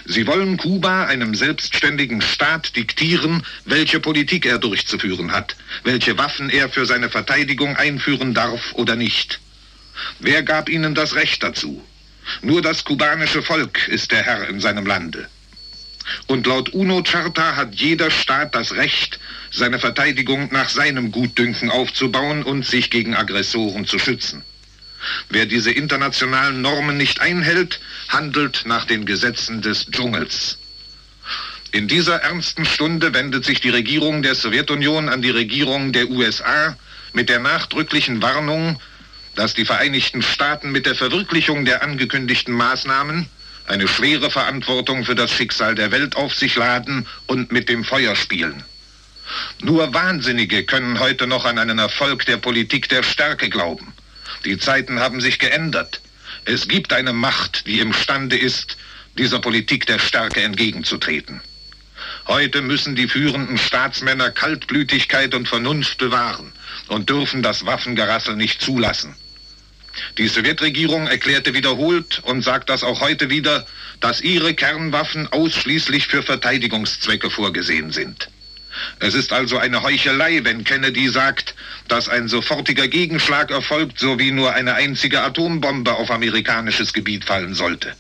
[0.05, 6.69] Sie wollen Kuba, einem selbstständigen Staat, diktieren, welche Politik er durchzuführen hat, welche Waffen er
[6.69, 9.41] für seine Verteidigung einführen darf oder nicht.
[10.19, 11.84] Wer gab ihnen das Recht dazu?
[12.41, 15.27] Nur das kubanische Volk ist der Herr in seinem Lande.
[16.27, 19.19] Und laut UNO-Charta hat jeder Staat das Recht,
[19.51, 24.43] seine Verteidigung nach seinem Gutdünken aufzubauen und sich gegen Aggressoren zu schützen.
[25.29, 30.57] Wer diese internationalen Normen nicht einhält, handelt nach den Gesetzen des Dschungels.
[31.71, 36.77] In dieser ernsten Stunde wendet sich die Regierung der Sowjetunion an die Regierung der USA
[37.13, 38.79] mit der nachdrücklichen Warnung,
[39.35, 43.27] dass die Vereinigten Staaten mit der Verwirklichung der angekündigten Maßnahmen
[43.67, 48.15] eine schwere Verantwortung für das Schicksal der Welt auf sich laden und mit dem Feuer
[48.15, 48.63] spielen.
[49.62, 53.93] Nur Wahnsinnige können heute noch an einen Erfolg der Politik der Stärke glauben.
[54.43, 56.01] Die Zeiten haben sich geändert.
[56.45, 58.78] Es gibt eine Macht, die imstande ist,
[59.17, 61.41] dieser Politik der Stärke entgegenzutreten.
[62.28, 66.51] Heute müssen die führenden Staatsmänner Kaltblütigkeit und Vernunft bewahren
[66.88, 69.15] und dürfen das Waffengerassel nicht zulassen.
[70.17, 73.65] Die Sowjetregierung erklärte wiederholt und sagt das auch heute wieder,
[73.99, 78.29] dass ihre Kernwaffen ausschließlich für Verteidigungszwecke vorgesehen sind.
[78.99, 81.55] Es ist also eine Heuchelei, wenn Kennedy sagt,
[81.88, 87.55] dass ein sofortiger Gegenschlag erfolgt, so wie nur eine einzige Atombombe auf amerikanisches Gebiet fallen
[87.55, 87.95] sollte.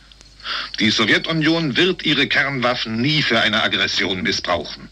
[0.79, 4.89] Die Sowjetunion wird ihre Kernwaffen nie für eine Aggression missbrauchen.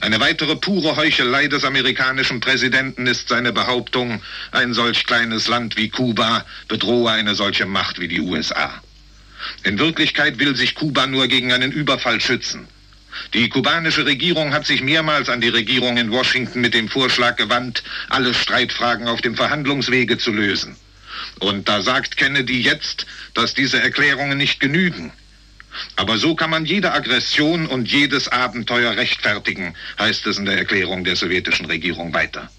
[0.00, 5.88] Eine weitere pure Heuchelei des amerikanischen Präsidenten ist seine Behauptung, ein solch kleines Land wie
[5.88, 8.82] Kuba bedrohe eine solche Macht wie die USA.
[9.62, 12.68] In Wirklichkeit will sich Kuba nur gegen einen Überfall schützen.
[13.32, 17.82] Die kubanische Regierung hat sich mehrmals an die Regierung in Washington mit dem Vorschlag gewandt,
[18.08, 20.76] alle Streitfragen auf dem Verhandlungswege zu lösen.
[21.40, 25.12] Und da sagt Kennedy jetzt, dass diese Erklärungen nicht genügen.
[25.96, 31.04] Aber so kann man jede Aggression und jedes Abenteuer rechtfertigen, heißt es in der Erklärung
[31.04, 32.50] der sowjetischen Regierung weiter.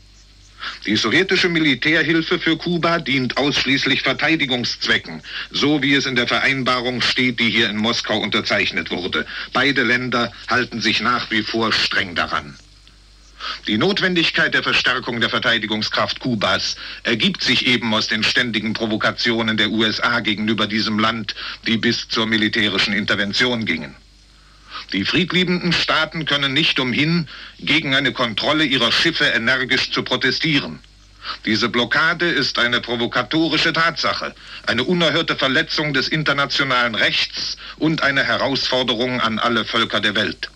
[0.86, 7.40] Die sowjetische Militärhilfe für Kuba dient ausschließlich Verteidigungszwecken, so wie es in der Vereinbarung steht,
[7.40, 9.26] die hier in Moskau unterzeichnet wurde.
[9.54, 12.56] Beide Länder halten sich nach wie vor streng daran.
[13.68, 19.70] Die Notwendigkeit der Verstärkung der Verteidigungskraft Kubas ergibt sich eben aus den ständigen Provokationen der
[19.70, 23.96] USA gegenüber diesem Land, die bis zur militärischen Intervention gingen.
[24.94, 27.28] Die friedliebenden Staaten können nicht umhin,
[27.60, 30.80] gegen eine Kontrolle ihrer Schiffe energisch zu protestieren.
[31.46, 34.36] Diese Blockade ist eine provokatorische Tatsache,
[34.68, 40.50] eine unerhörte Verletzung des internationalen Rechts und eine Herausforderung an alle Völker der Welt.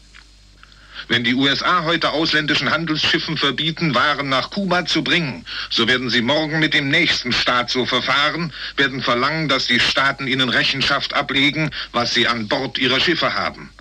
[1.09, 6.21] Wenn die USA heute ausländischen Handelsschiffen verbieten, Waren nach Kuba zu bringen, so werden sie
[6.21, 11.71] morgen mit dem nächsten Staat so verfahren, werden verlangen, dass die Staaten ihnen Rechenschaft ablegen,
[11.93, 13.71] was sie an Bord ihrer Schiffe haben.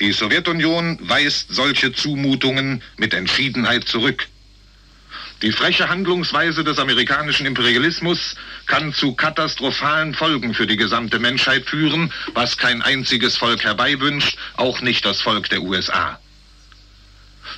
[0.00, 4.26] Die Sowjetunion weist solche Zumutungen mit Entschiedenheit zurück.
[5.42, 8.34] Die freche Handlungsweise des amerikanischen Imperialismus
[8.66, 14.80] kann zu katastrophalen Folgen für die gesamte Menschheit führen, was kein einziges Volk herbeiwünscht, auch
[14.80, 16.18] nicht das Volk der USA.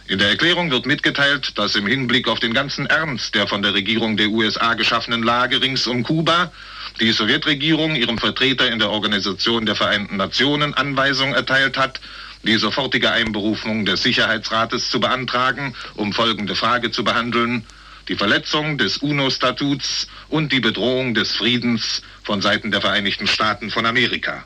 [0.08, 3.74] In der Erklärung wird mitgeteilt, dass im Hinblick auf den ganzen Ernst der von der
[3.74, 6.52] Regierung der USA geschaffenen Lage rings um Kuba
[7.00, 12.00] die Sowjetregierung ihrem Vertreter in der Organisation der Vereinten Nationen Anweisung erteilt hat,
[12.42, 17.64] die sofortige Einberufung des Sicherheitsrates zu beantragen, um folgende Frage zu behandeln,
[18.08, 23.86] die Verletzung des UNO-Statuts und die Bedrohung des Friedens von Seiten der Vereinigten Staaten von
[23.86, 24.44] Amerika.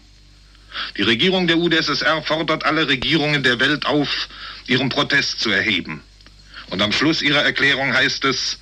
[0.96, 4.28] Die Regierung der UdSSR fordert alle Regierungen der Welt auf,
[4.66, 6.02] ihren Protest zu erheben.
[6.70, 8.58] Und am Schluss ihrer Erklärung heißt es,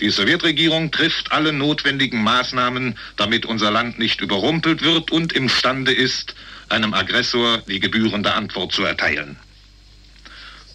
[0.00, 6.34] die Sowjetregierung trifft alle notwendigen Maßnahmen, damit unser Land nicht überrumpelt wird und imstande ist,
[6.68, 9.36] einem Aggressor die gebührende Antwort zu erteilen.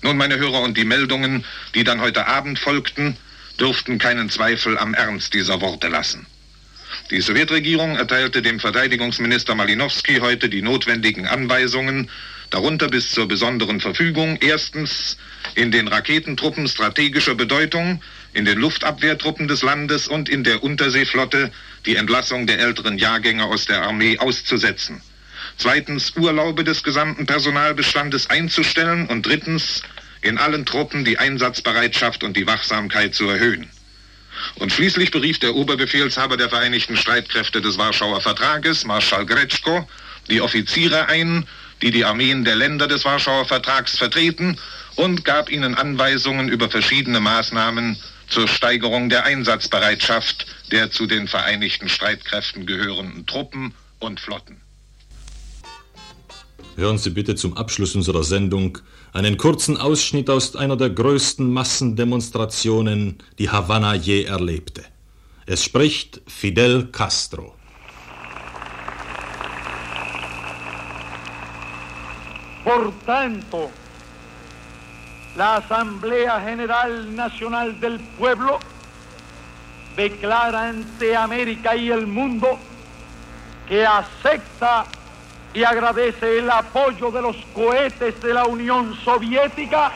[0.02, 3.18] Nun, meine Hörer, und die Meldungen, die dann heute Abend folgten,
[3.60, 6.28] dürften keinen Zweifel am Ernst dieser Worte lassen.
[7.12, 12.10] Die Sowjetregierung erteilte dem Verteidigungsminister Malinowski heute die notwendigen Anweisungen,
[12.50, 15.18] darunter bis zur besonderen Verfügung, erstens
[15.56, 18.02] in den Raketentruppen strategischer Bedeutung,
[18.34, 21.52] in den Luftabwehrtruppen des Landes und in der Unterseeflotte
[21.86, 25.02] die Entlassung der älteren Jahrgänge aus der Armee auszusetzen.
[25.58, 29.82] Zweitens Urlaube des gesamten Personalbestandes einzustellen und drittens
[30.22, 33.70] in allen Truppen die Einsatzbereitschaft und die Wachsamkeit zu erhöhen.
[34.56, 39.88] Und schließlich berief der Oberbefehlshaber der Vereinigten Streitkräfte des Warschauer Vertrages, Marschall Gretschko,
[40.30, 41.48] die Offiziere ein,
[41.82, 44.58] die die Armeen der Länder des Warschauer Vertrags vertreten
[44.96, 47.98] und gab ihnen Anweisungen über verschiedene Maßnahmen
[48.28, 54.62] zur Steigerung der Einsatzbereitschaft der zu den Vereinigten Streitkräften gehörenden Truppen und Flotten.
[56.76, 58.80] Hören Sie bitte zum Abschluss unserer Sendung
[59.18, 64.86] einen kurzen Ausschnitt aus einer der größten Massendemonstrationen, die Havanna je erlebte.
[65.48, 67.56] Es spricht Fidel Castro.
[72.64, 73.72] Por tanto,
[75.36, 78.60] la Asamblea General Nacional del Pueblo
[79.96, 82.60] declara ante América y el mundo
[83.68, 84.86] que acepta
[85.58, 89.92] y agradece el apoyo de los cohetes de la Unión Soviética.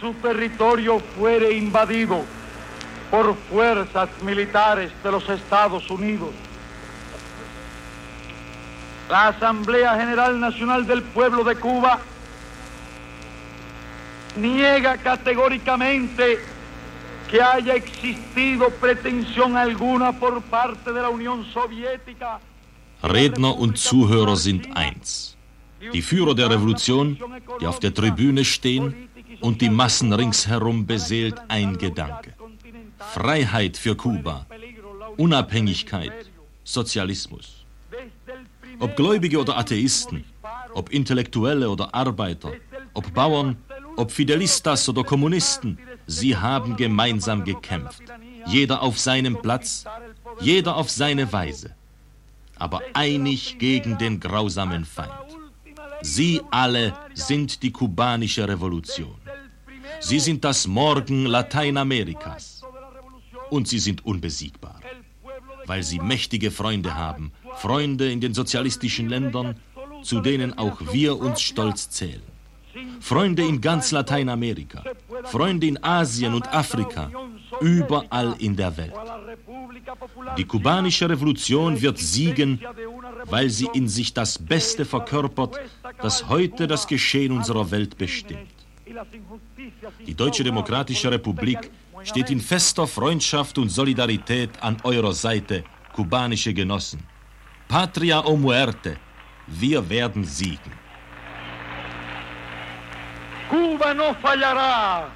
[0.00, 2.24] Su territorio fuere invadido
[3.10, 6.30] por fuerzas militares de los Estados Unidos.
[9.10, 11.98] La Asamblea General Nacional del Pueblo de Cuba
[14.34, 16.40] niega categóricamente
[17.30, 22.40] que haya existido pretensión alguna por parte de la Unión Soviética.
[23.02, 25.36] Redner und Zuhörer sind eins.
[25.92, 27.16] Die Führer der Revolution,
[27.60, 29.08] die auf der Tribüne stehen
[29.40, 32.34] und die Massen ringsherum beseelt ein Gedanke.
[32.98, 34.46] Freiheit für Kuba,
[35.16, 36.12] Unabhängigkeit,
[36.64, 37.64] Sozialismus.
[38.80, 40.24] Ob Gläubige oder Atheisten,
[40.74, 42.52] ob Intellektuelle oder Arbeiter,
[42.92, 43.56] ob Bauern,
[44.00, 48.02] ob Fidelistas oder Kommunisten, Sie haben gemeinsam gekämpft,
[48.46, 49.84] jeder auf seinem Platz,
[50.40, 51.74] jeder auf seine Weise,
[52.56, 55.28] aber einig gegen den grausamen Feind.
[56.00, 59.14] Sie alle sind die kubanische Revolution.
[60.00, 62.62] Sie sind das Morgen Lateinamerikas.
[63.50, 64.80] Und sie sind unbesiegbar,
[65.66, 69.56] weil sie mächtige Freunde haben, Freunde in den sozialistischen Ländern,
[70.02, 72.22] zu denen auch wir uns stolz zählen.
[73.00, 74.84] Freunde in ganz Lateinamerika,
[75.24, 77.10] Freunde in Asien und Afrika,
[77.60, 78.94] überall in der Welt.
[80.36, 82.60] Die kubanische Revolution wird siegen,
[83.24, 85.58] weil sie in sich das Beste verkörpert,
[86.00, 88.54] das heute das Geschehen unserer Welt bestimmt.
[90.06, 91.70] Die Deutsche Demokratische Republik
[92.02, 97.00] steht in fester Freundschaft und Solidarität an eurer Seite, kubanische Genossen.
[97.68, 98.96] Patria o muerte,
[99.46, 100.79] wir werden siegen.
[103.50, 105.08] Cuba no fallará.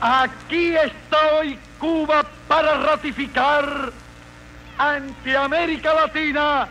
[0.00, 3.92] Aquí está hoy Cuba para ratificar
[4.78, 6.66] ante América Latina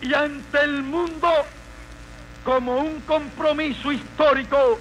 [0.00, 1.30] y ante el mundo
[2.44, 4.78] como un compromiso histórico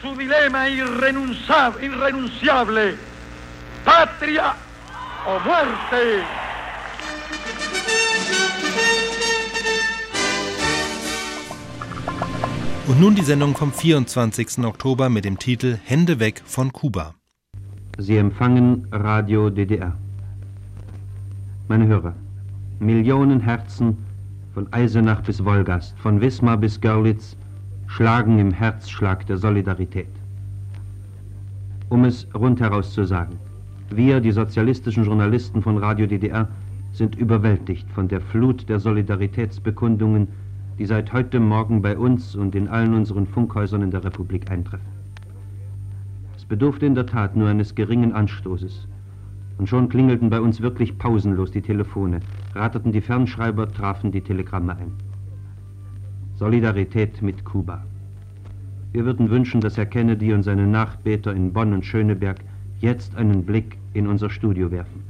[0.00, 2.96] su dilema irrenunciable,
[3.84, 4.54] patria
[5.26, 6.24] o muerte.
[12.88, 14.64] Und nun die Sendung vom 24.
[14.64, 17.14] Oktober mit dem Titel Hände weg von Kuba.
[17.96, 19.96] Sie empfangen Radio DDR.
[21.68, 22.14] Meine Hörer,
[22.80, 23.98] Millionen Herzen
[24.52, 27.36] von Eisenach bis Wolgast, von Wismar bis Görlitz
[27.86, 30.08] schlagen im Herzschlag der Solidarität.
[31.88, 33.38] Um es rundheraus zu sagen,
[33.90, 36.48] wir, die sozialistischen Journalisten von Radio DDR,
[36.92, 40.26] sind überwältigt von der Flut der Solidaritätsbekundungen,
[40.82, 44.88] die seit heute Morgen bei uns und in allen unseren Funkhäusern in der Republik eintreffen.
[46.36, 48.88] Es bedurfte in der Tat nur eines geringen Anstoßes.
[49.58, 52.18] Und schon klingelten bei uns wirklich pausenlos die Telefone,
[52.56, 54.90] rateten die Fernschreiber, trafen die Telegramme ein.
[56.34, 57.84] Solidarität mit Kuba.
[58.90, 62.40] Wir würden wünschen, dass Herr Kennedy und seine Nachbeter in Bonn und Schöneberg
[62.80, 65.04] jetzt einen Blick in unser Studio werfen.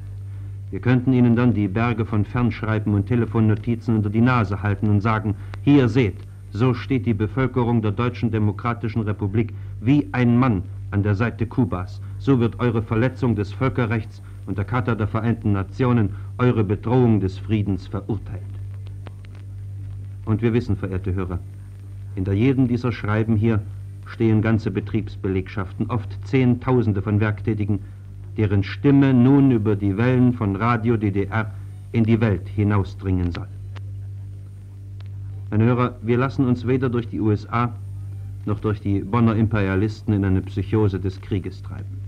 [0.72, 5.02] Wir könnten Ihnen dann die Berge von Fernschreiben und Telefonnotizen unter die Nase halten und
[5.02, 6.16] sagen, hier seht,
[6.50, 9.52] so steht die Bevölkerung der Deutschen Demokratischen Republik
[9.82, 12.00] wie ein Mann an der Seite Kubas.
[12.18, 17.36] So wird eure Verletzung des Völkerrechts und der Charta der Vereinten Nationen, eure Bedrohung des
[17.36, 18.40] Friedens verurteilt.
[20.24, 21.38] Und wir wissen, verehrte Hörer,
[22.14, 23.60] hinter jedem dieser Schreiben hier
[24.06, 27.80] stehen ganze Betriebsbelegschaften, oft Zehntausende von Werktätigen,
[28.36, 31.50] deren Stimme nun über die Wellen von Radio DDR
[31.92, 33.48] in die Welt hinausdringen soll.
[35.50, 37.74] Meine Hörer, wir lassen uns weder durch die USA
[38.46, 42.00] noch durch die Bonner Imperialisten in eine Psychose des Krieges treiben.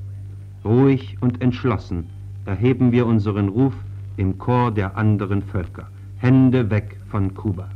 [0.64, 2.07] Ruhig und entschlossen
[2.47, 3.75] erheben wir unseren Ruf
[4.16, 5.89] im Chor der anderen Völker.
[6.16, 7.68] Hände weg von Kuba.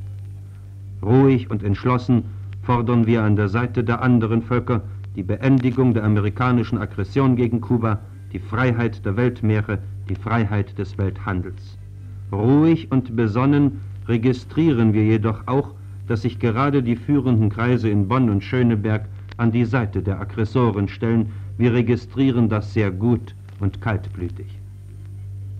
[1.02, 2.24] Ruhig und entschlossen
[2.62, 4.82] fordern wir an der Seite der anderen Völker
[5.16, 7.98] die Beendigung der amerikanischen Aggression gegen Kuba,
[8.32, 11.78] die Freiheit der Weltmeere, die Freiheit des Welthandels.
[12.32, 15.74] Ruhig und besonnen registrieren wir jedoch auch,
[16.06, 19.06] dass sich gerade die führenden Kreise in Bonn und Schöneberg
[19.36, 21.30] an die Seite der Aggressoren stellen.
[21.58, 24.46] Wir registrieren das sehr gut und kaltblütig.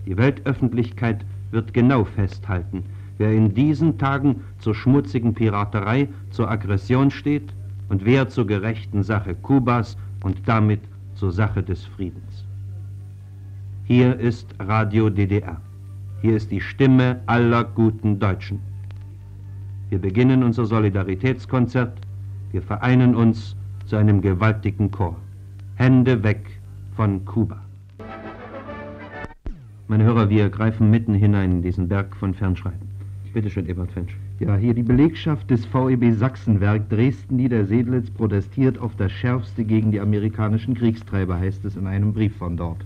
[0.05, 2.83] Die Weltöffentlichkeit wird genau festhalten,
[3.17, 7.53] wer in diesen Tagen zur schmutzigen Piraterei, zur Aggression steht
[7.89, 10.81] und wer zur gerechten Sache Kubas und damit
[11.15, 12.48] zur Sache des Friedens.
[13.91, 15.59] Hier ist Radio DDR.
[16.21, 18.59] Hier ist die Stimme aller guten Deutschen.
[19.89, 21.97] Wir beginnen unser Solidaritätskonzert.
[22.51, 23.55] Wir vereinen uns
[23.87, 25.15] zu einem gewaltigen Chor.
[25.73, 26.59] Hände weg
[26.95, 27.63] von Kuba.
[29.87, 32.87] Meine Hörer, wir greifen mitten hinein in diesen Berg von Fernschreiben.
[33.33, 34.15] Bitte schön, Ebert Fensch.
[34.39, 40.75] Ja, hier die Belegschaft des VEB Sachsenwerk Dresden-Niedersedlitz protestiert auf das Schärfste gegen die amerikanischen
[40.75, 42.85] Kriegstreiber, heißt es in einem Brief von dort.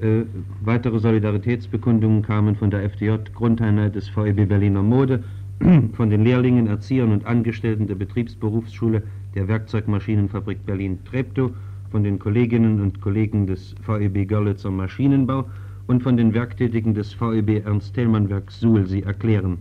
[0.00, 0.22] Äh,
[0.62, 5.24] weitere Solidaritätsbekundungen kamen von der FDJ, Grundeinheit des VEB Berliner Mode,
[5.94, 9.02] von den Lehrlingen, Erziehern und Angestellten der Betriebsberufsschule
[9.34, 11.50] der Werkzeugmaschinenfabrik Berlin-Treptow,
[11.90, 15.48] von den Kolleginnen und Kollegen des VEB Görlitzer Maschinenbau
[15.88, 19.58] und von den Werktätigen des VEB Ernst-Thälmann-Werk Suhl sie erklären.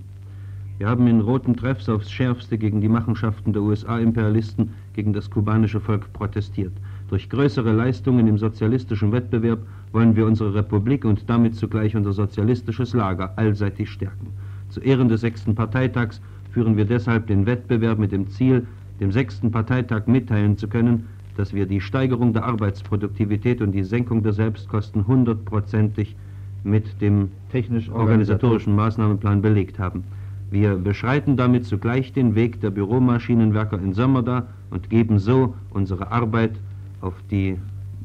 [0.77, 5.79] Wir haben in roten Treffs aufs Schärfste gegen die Machenschaften der USA-Imperialisten gegen das kubanische
[5.79, 6.73] Volk protestiert.
[7.09, 9.59] Durch größere Leistungen im sozialistischen Wettbewerb
[9.91, 14.27] wollen wir unsere Republik und damit zugleich unser sozialistisches Lager allseitig stärken.
[14.69, 16.21] Zu Ehren des sechsten Parteitags
[16.51, 18.67] führen wir deshalb den Wettbewerb mit dem Ziel,
[18.99, 21.07] dem sechsten Parteitag mitteilen zu können,
[21.37, 26.15] dass wir die Steigerung der Arbeitsproduktivität und die Senkung der Selbstkosten hundertprozentig
[26.63, 30.03] mit dem technisch-organisatorischen Maßnahmenplan belegt haben.
[30.49, 36.53] Wir beschreiten damit zugleich den Weg der Büromaschinenwerker in Sömmerda und geben so unsere Arbeit
[37.01, 37.57] auf die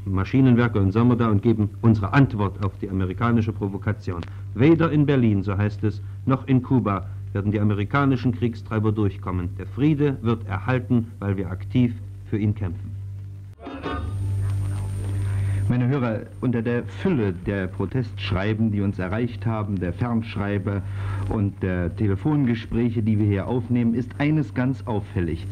[0.05, 4.21] Maschinenwerker in Sömmerda und geben unsere Antwort auf die amerikanische Provokation.
[4.55, 9.51] Weder in Berlin, so heißt es, noch in Kuba werden die amerikanischen Kriegstreiber durchkommen.
[9.59, 11.95] Der Friede wird erhalten, weil wir aktiv
[12.29, 12.91] für ihn kämpfen.
[15.69, 20.83] Meine Hörer, unter der Fülle der Protestschreiben, die uns erreicht haben, der Fernschreiber
[21.31, 25.47] und der Telefongespräche, die wir hier aufnehmen, ist eines ganz auffällig.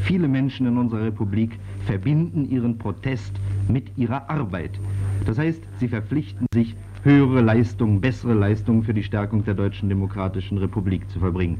[0.00, 3.38] Viele Menschen in unserer Republik verbinden ihren Protest
[3.72, 4.78] mit ihrer Arbeit.
[5.26, 10.58] Das heißt, sie verpflichten sich, höhere Leistungen, bessere Leistungen für die Stärkung der Deutschen Demokratischen
[10.58, 11.58] Republik zu verbringen.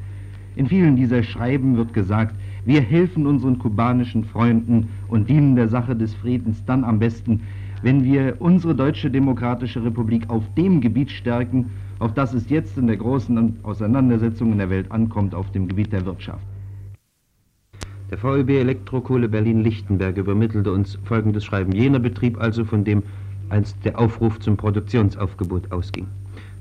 [0.56, 2.34] In vielen dieser Schreiben wird gesagt,
[2.64, 7.40] wir helfen unseren kubanischen Freunden und dienen der Sache des Friedens dann am besten,
[7.82, 12.88] wenn wir unsere Deutsche Demokratische Republik auf dem Gebiet stärken, auf das es jetzt in
[12.88, 16.44] der großen Auseinandersetzung in der Welt ankommt, auf dem Gebiet der Wirtschaft.
[18.10, 21.70] Der VEB Elektrokohle Berlin-Lichtenberg übermittelte uns folgendes Schreiben.
[21.70, 23.04] Jener Betrieb also, von dem
[23.50, 26.08] einst der Aufruf zum Produktionsaufgebot ausging.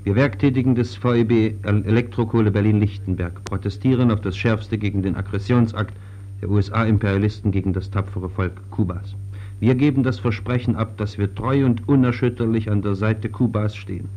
[0.04, 5.92] Wir Werktätigen des VEB Elektrokohle Berlin-Lichtenberg protestieren auf das Schärfste gegen den Aggressionsakt
[6.40, 9.16] der USA-Imperialisten gegen das tapfere Volk Kubas.
[9.58, 14.08] Wir geben das Versprechen ab, dass wir treu und unerschütterlich an der Seite Kubas stehen.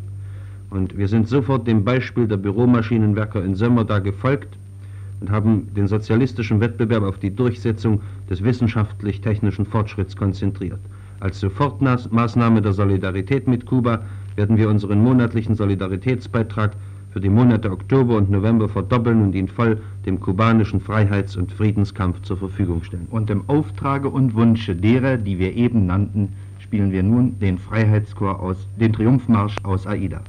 [0.69, 4.55] Und wir sind sofort dem Beispiel der Büromaschinenwerker in Sömmerda gefolgt
[5.23, 10.79] und haben den sozialistischen Wettbewerb auf die Durchsetzung des wissenschaftlich-technischen Fortschritts konzentriert.
[11.21, 14.01] Als Sofortmaßnahme der Solidarität mit Kuba
[14.35, 16.73] werden wir unseren monatlichen Solidaritätsbeitrag
[17.11, 22.21] für die Monate Oktober und November verdoppeln und ihn voll dem kubanischen Freiheits- und Friedenskampf
[22.23, 23.07] zur Verfügung stellen.
[23.09, 28.41] Und im Auftrage und Wunsche derer, die wir eben nannten, spielen wir nun den Freiheitschor
[28.41, 30.19] aus, den Triumphmarsch aus Aida.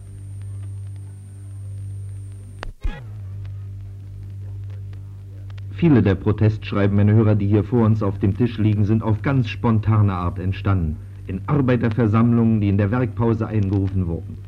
[5.77, 9.23] Viele der Protestschreiben, meine Hörer, die hier vor uns auf dem Tisch liegen, sind auf
[9.23, 10.97] ganz spontane Art entstanden.
[11.27, 14.39] In Arbeiterversammlungen, die in der Werkpause eingerufen wurden.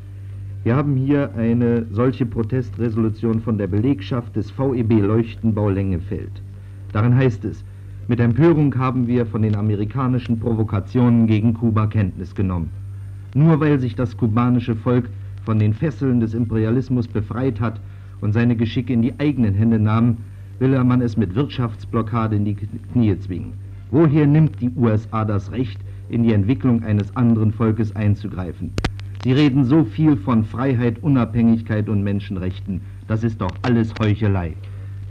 [0.63, 6.31] Wir haben hier eine solche Protestresolution von der Belegschaft des VEB Leuchtenbau Lengefeld.
[6.93, 7.63] Darin heißt es,
[8.07, 12.69] mit Empörung haben wir von den amerikanischen Provokationen gegen Kuba Kenntnis genommen.
[13.35, 15.09] Nur weil sich das kubanische Volk
[15.43, 17.81] von den Fesseln des Imperialismus befreit hat
[18.21, 20.17] und seine Geschicke in die eigenen Hände nahm,
[20.59, 23.53] will man es mit Wirtschaftsblockade in die Knie zwingen.
[23.91, 25.79] Woher nimmt die USA das Recht,
[26.09, 28.71] in die Entwicklung eines anderen Volkes einzugreifen?
[29.23, 32.81] Sie reden so viel von Freiheit, Unabhängigkeit und Menschenrechten.
[33.07, 34.53] Das ist doch alles Heuchelei.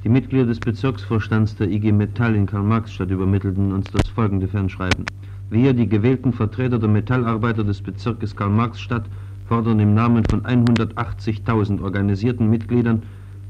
[0.04, 5.04] Die Mitglieder des Bezirksvorstands der IG Metall in Karl-Marx-Stadt übermittelten uns das folgende Fernschreiben.
[5.50, 9.04] Wir, die gewählten Vertreter der Metallarbeiter des Bezirkes Karl-Marx-Stadt,
[9.48, 13.02] fordern im Namen von 180.000 organisierten Mitgliedern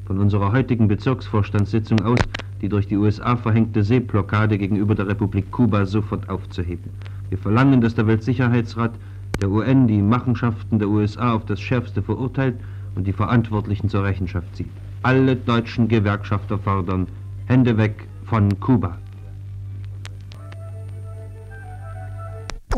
[0.07, 2.29] von unserer heutigen Bezirksvorstandssitzung aus,
[2.63, 6.91] die durch die USA verhängte Seeblockade gegenüber der Republik Kuba sofort aufzuheben.
[7.29, 8.93] Wir verlangen, dass der Weltsicherheitsrat
[9.41, 12.57] der UN die Machenschaften der USA auf das Schärfste verurteilt
[12.95, 14.71] und die Verantwortlichen zur Rechenschaft zieht.
[15.03, 17.07] Alle deutschen Gewerkschafter fordern
[17.47, 18.97] Hände weg von Kuba.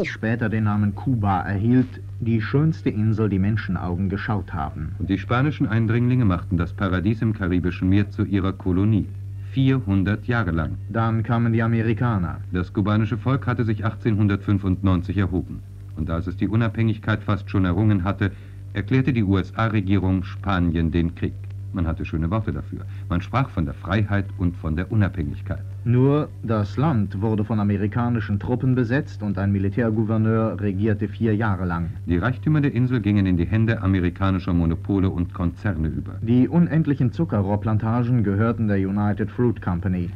[0.02, 4.92] Später den Namen Kuba erhielt, die schönste Insel, die Menschenaugen geschaut haben.
[4.98, 9.06] Und die spanischen Eindringlinge machten das Paradies im karibischen Meer zu ihrer Kolonie.
[9.52, 10.72] 400 Jahre lang.
[10.88, 12.40] Dann kamen die Amerikaner.
[12.52, 15.60] Das kubanische Volk hatte sich 1895 erhoben.
[15.96, 18.32] Und als es die Unabhängigkeit fast schon errungen hatte,
[18.72, 21.34] erklärte die USA-Regierung Spanien den Krieg.
[21.72, 22.80] Man hatte schöne Worte dafür.
[23.08, 25.64] Man sprach von der Freiheit und von der Unabhängigkeit.
[25.88, 31.88] Nur das Land wurde von amerikanischen Truppen besetzt und ein Militärgouverneur regierte vier Jahre lang.
[32.04, 36.16] Die Reichtümer der Insel gingen in die Hände amerikanischer Monopole und Konzerne über.
[36.20, 40.10] Die unendlichen Zuckerrohrplantagen gehörten der United Fruit Company.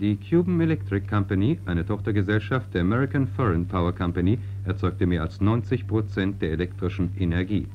[0.00, 5.88] Die Cuban Electric Company, eine Tochtergesellschaft der American Foreign Power Company, erzeugte mehr als 90
[5.88, 7.66] Prozent der elektrischen Energie.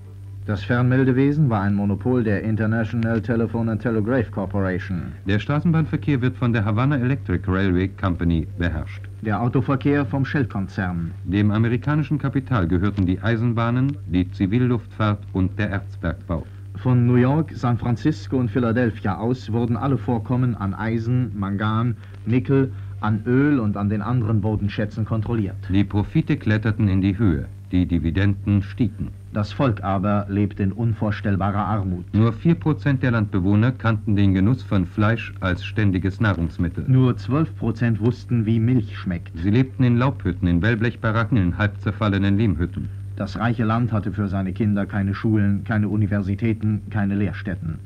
[0.47, 5.11] Das Fernmeldewesen war ein Monopol der International Telephone and Telegraph Corporation.
[5.27, 9.03] Der Straßenbahnverkehr wird von der Havana Electric Railway Company beherrscht.
[9.21, 11.11] Der Autoverkehr vom Shell-Konzern.
[11.25, 16.43] Dem amerikanischen Kapital gehörten die Eisenbahnen, die Zivilluftfahrt und der Erzbergbau.
[16.77, 22.71] Von New York, San Francisco und Philadelphia aus wurden alle Vorkommen an Eisen, Mangan, Nickel,
[22.99, 25.57] an Öl und an den anderen Bodenschätzen kontrolliert.
[25.69, 29.09] Die Profite kletterten in die Höhe, die Dividenden stiegen.
[29.33, 32.03] Das Volk aber lebt in unvorstellbarer Armut.
[32.13, 36.83] Nur 4% der Landbewohner kannten den Genuss von Fleisch als ständiges Nahrungsmittel.
[36.87, 39.31] Nur 12% wussten, wie Milch schmeckt.
[39.37, 42.89] Sie lebten in Laubhütten, in Wellblechbaracken, in halb zerfallenen Lehmhütten.
[43.15, 47.79] Das reiche Land hatte für seine Kinder keine Schulen, keine Universitäten, keine Lehrstätten.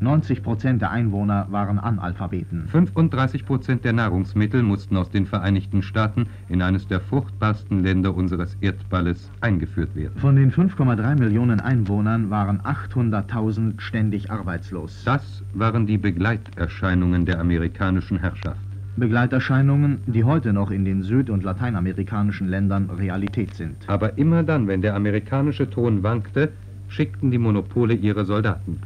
[0.00, 2.68] 90 Prozent der Einwohner waren Analphabeten.
[2.68, 8.56] 35 Prozent der Nahrungsmittel mussten aus den Vereinigten Staaten in eines der fruchtbarsten Länder unseres
[8.60, 10.18] Erdballes eingeführt werden.
[10.18, 15.02] Von den 5,3 Millionen Einwohnern waren 800.000 ständig arbeitslos.
[15.04, 18.60] Das waren die Begleiterscheinungen der amerikanischen Herrschaft.
[18.96, 23.76] Begleiterscheinungen, die heute noch in den süd- und lateinamerikanischen Ländern Realität sind.
[23.88, 26.52] Aber immer dann, wenn der amerikanische Ton wankte,
[26.88, 28.80] schickten die Monopole ihre Soldaten.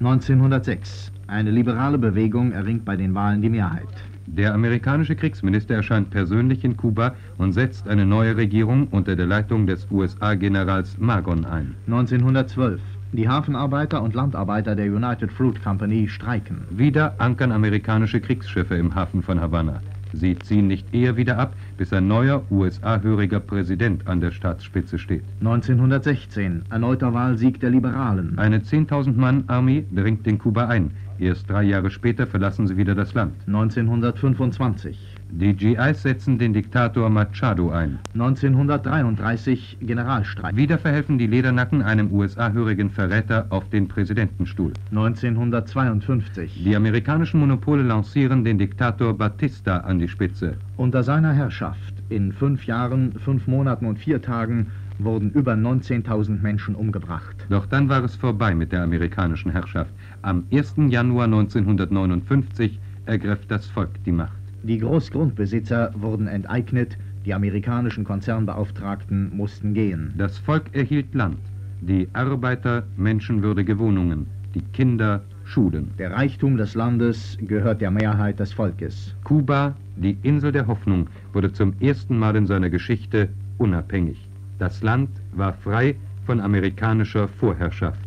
[0.00, 1.10] 1906.
[1.26, 3.88] Eine liberale Bewegung erringt bei den Wahlen die Mehrheit.
[4.26, 9.66] Der amerikanische Kriegsminister erscheint persönlich in Kuba und setzt eine neue Regierung unter der Leitung
[9.66, 11.74] des USA-Generals Magon ein.
[11.86, 12.80] 1912.
[13.12, 16.58] Die Hafenarbeiter und Landarbeiter der United Fruit Company streiken.
[16.70, 19.80] Wieder ankern amerikanische Kriegsschiffe im Hafen von Havanna.
[20.18, 25.22] Sie ziehen nicht eher wieder ab, bis ein neuer USA-höriger Präsident an der Staatsspitze steht.
[25.40, 26.62] 1916.
[26.70, 28.38] Erneuter Wahlsieg der Liberalen.
[28.38, 30.90] Eine 10.000-Mann-Armee dringt in Kuba ein.
[31.18, 33.34] Erst drei Jahre später verlassen sie wieder das Land.
[33.46, 35.15] 1925.
[35.30, 37.98] Die GIs setzen den Diktator Machado ein.
[38.14, 40.56] 1933 Generalstreik.
[40.56, 44.72] Wieder verhelfen die Ledernacken einem USA-hörigen Verräter auf den Präsidentenstuhl.
[44.90, 46.62] 1952.
[46.64, 50.56] Die amerikanischen Monopole lancieren den Diktator Batista an die Spitze.
[50.76, 54.68] Unter seiner Herrschaft in fünf Jahren, fünf Monaten und vier Tagen
[54.98, 57.36] wurden über 19.000 Menschen umgebracht.
[57.50, 59.90] Doch dann war es vorbei mit der amerikanischen Herrschaft.
[60.22, 60.74] Am 1.
[60.88, 64.45] Januar 1959 ergriff das Volk die Macht.
[64.62, 70.14] Die Großgrundbesitzer wurden enteignet, die amerikanischen Konzernbeauftragten mussten gehen.
[70.16, 71.38] Das Volk erhielt Land,
[71.80, 75.90] die Arbeiter menschenwürdige Wohnungen, die Kinder, Schulen.
[75.98, 79.14] Der Reichtum des Landes gehört der Mehrheit des Volkes.
[79.22, 83.28] Kuba, die Insel der Hoffnung, wurde zum ersten Mal in seiner Geschichte
[83.58, 84.28] unabhängig.
[84.58, 85.94] Das Land war frei
[86.24, 88.00] von amerikanischer Vorherrschaft.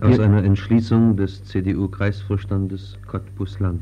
[0.00, 3.80] Aus einer Entschließung des CDU-Kreisvorstandes Cottbus-Land.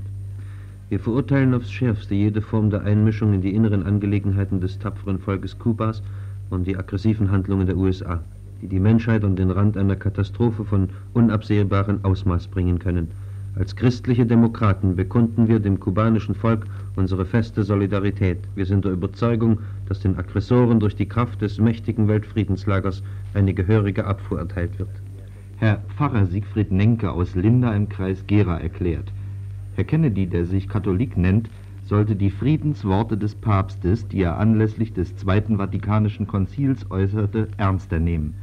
[0.90, 5.58] Wir verurteilen aufs Schärfste jede Form der Einmischung in die inneren Angelegenheiten des tapferen Volkes
[5.58, 6.02] Kubas
[6.50, 8.22] und die aggressiven Handlungen der USA,
[8.60, 13.08] die die Menschheit an den Rand einer Katastrophe von unabsehbarem Ausmaß bringen können.
[13.56, 16.66] Als christliche Demokraten bekunden wir dem kubanischen Volk
[16.96, 18.38] unsere feste Solidarität.
[18.54, 24.04] Wir sind der Überzeugung, dass den Aggressoren durch die Kraft des mächtigen Weltfriedenslagers eine gehörige
[24.04, 24.90] Abfuhr erteilt wird.
[25.56, 29.10] Herr Pfarrer Siegfried Nenke aus Linda im Kreis Gera erklärt,
[29.76, 31.50] Herr Kennedy, der sich Katholik nennt,
[31.84, 38.34] sollte die Friedensworte des Papstes, die er anlässlich des Zweiten Vatikanischen Konzils äußerte, ernster nehmen.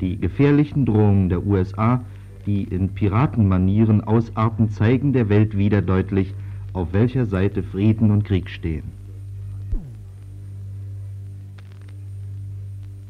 [0.00, 2.02] Die gefährlichen Drohungen der USA,
[2.46, 6.34] die in Piratenmanieren ausarten, zeigen der Welt wieder deutlich,
[6.72, 8.84] auf welcher Seite Frieden und Krieg stehen.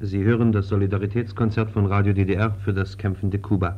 [0.01, 3.77] Sie hören das Solidaritätskonzert von Radio DDR für das kämpfende Kuba.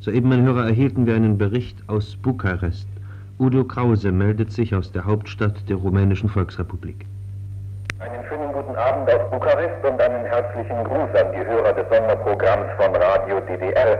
[0.00, 2.86] Soeben, mein Hörer, erhielten wir einen Bericht aus Bukarest.
[3.38, 7.04] Udo Krause meldet sich aus der Hauptstadt der Rumänischen Volksrepublik.
[7.98, 12.72] Einen schönen guten Abend aus Bukarest und einen herzlichen Gruß an die Hörer des Sonderprogramms
[12.78, 13.98] von Radio DDR.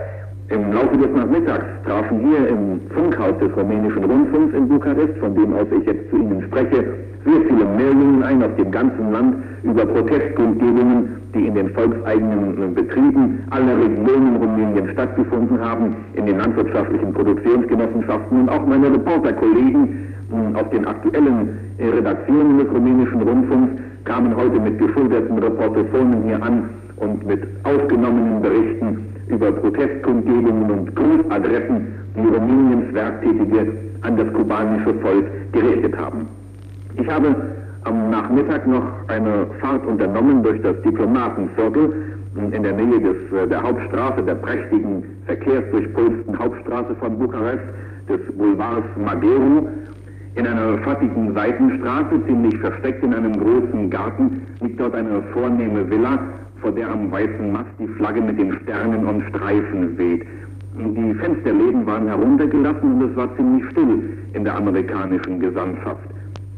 [0.48, 5.52] Im Laufe des Nachmittags trafen hier im Funkhaus des rumänischen Rundfunks in Bukarest, von dem
[5.54, 6.84] aus ich jetzt zu Ihnen spreche,
[7.24, 13.40] sehr viele Meldungen ein aus dem ganzen Land über Protestkundgebungen, die in den volkseigenen Betrieben
[13.50, 20.14] aller Regionen Rumäniens stattgefunden haben, in den landwirtschaftlichen Produktionsgenossenschaften und auch meine Reporterkollegen
[20.54, 23.72] aus den aktuellen Redaktionen des rumänischen Rundfunks
[24.04, 31.86] kamen heute mit geschulterten Reportophonen hier an und mit aufgenommenen Berichten über Protestkundgebungen und Grußadressen,
[32.16, 33.72] die Rumäniens Werktätige
[34.02, 36.28] an das kubanische Volk gerichtet haben.
[36.96, 37.34] Ich habe
[37.84, 41.92] am Nachmittag noch eine Fahrt unternommen durch das Diplomatenviertel
[42.52, 47.64] in der Nähe des, äh, der Hauptstraße, der prächtigen verkehrsdurchpulsten Hauptstraße von Bukarest,
[48.08, 49.68] des Boulevards Mageru.
[50.34, 56.18] In einer fattigen Seitenstraße, ziemlich versteckt in einem großen Garten, liegt dort eine vornehme Villa,
[56.66, 60.26] vor der am weißen Mast die Flagge mit den Sternen und Streifen weht.
[60.76, 64.02] Die Fensterläden waren heruntergelassen und es war ziemlich still
[64.32, 66.02] in der amerikanischen Gesandtschaft.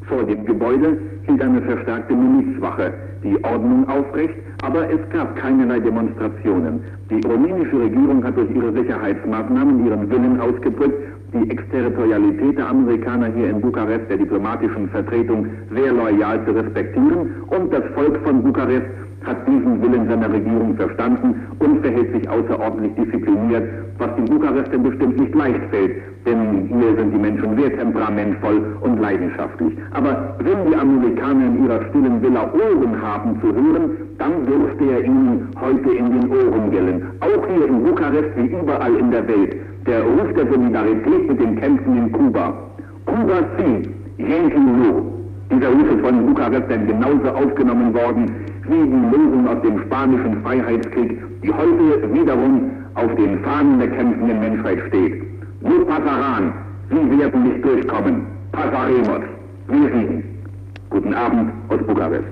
[0.07, 0.97] Vor dem Gebäude
[1.27, 6.81] hielt eine verstärkte Milizwache die Ordnung aufrecht, aber es gab keinerlei Demonstrationen.
[7.11, 11.03] Die rumänische Regierung hat durch ihre Sicherheitsmaßnahmen ihren Willen ausgedrückt,
[11.35, 17.71] die Exterritorialität der Amerikaner hier in Bukarest, der diplomatischen Vertretung, sehr loyal zu respektieren und
[17.71, 18.87] das Volk von Bukarest
[19.25, 23.65] hat diesen Willen seiner Regierung verstanden und verhält sich außerordentlich diszipliniert,
[23.99, 28.77] was in Bukarest denn bestimmt nicht leicht fällt, denn hier sind die Menschen sehr temperamentvoll
[28.81, 29.73] und leidenschaftlich.
[29.93, 35.05] Aber wenn die Amerikaner in ihrer stillen Villa Ohren haben zu hören, dann dürfte er
[35.05, 37.03] ihnen heute in den Ohren gellen.
[37.21, 39.57] Auch hier in Bukarest wie überall in der Welt.
[39.87, 42.53] Der Ruf der Solidarität mit den Kämpfen in Kuba.
[43.07, 43.89] Kuba si,
[44.19, 44.59] Yankee
[45.51, 48.27] Dieser Ruf ist von Bukarest dann genauso aufgenommen worden
[48.69, 54.41] wie die Lösung aus dem spanischen Freiheitskrieg, die heute wiederum auf den Fahnen der kämpfenden
[54.41, 55.23] Menschheit steht.
[55.63, 56.53] Nur Passaran,
[56.91, 58.27] Sie werden nicht durchkommen.
[58.53, 59.23] Passaremos.
[59.69, 60.25] Wir siegen.
[60.91, 62.25] Guten Abend aus Bukarest.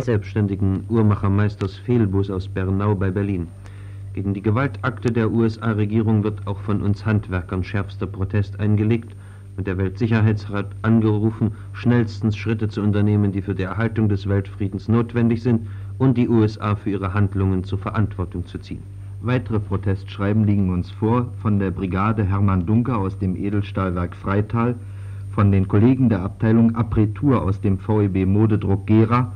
[0.00, 3.46] Selbstständigen Uhrmachermeisters Fehlbus aus Bernau bei Berlin.
[4.14, 9.14] Gegen die Gewaltakte der USA-Regierung wird auch von uns Handwerkern schärfster Protest eingelegt
[9.56, 15.42] und der Weltsicherheitsrat angerufen, schnellstens Schritte zu unternehmen, die für die Erhaltung des Weltfriedens notwendig
[15.42, 15.66] sind
[15.98, 18.82] und die USA für ihre Handlungen zur Verantwortung zu ziehen.
[19.20, 24.74] Weitere Protestschreiben liegen uns vor von der Brigade Hermann Dunker aus dem Edelstahlwerk Freital,
[25.30, 29.32] von den Kollegen der Abteilung Apretur aus dem VEB Modedruck Gera,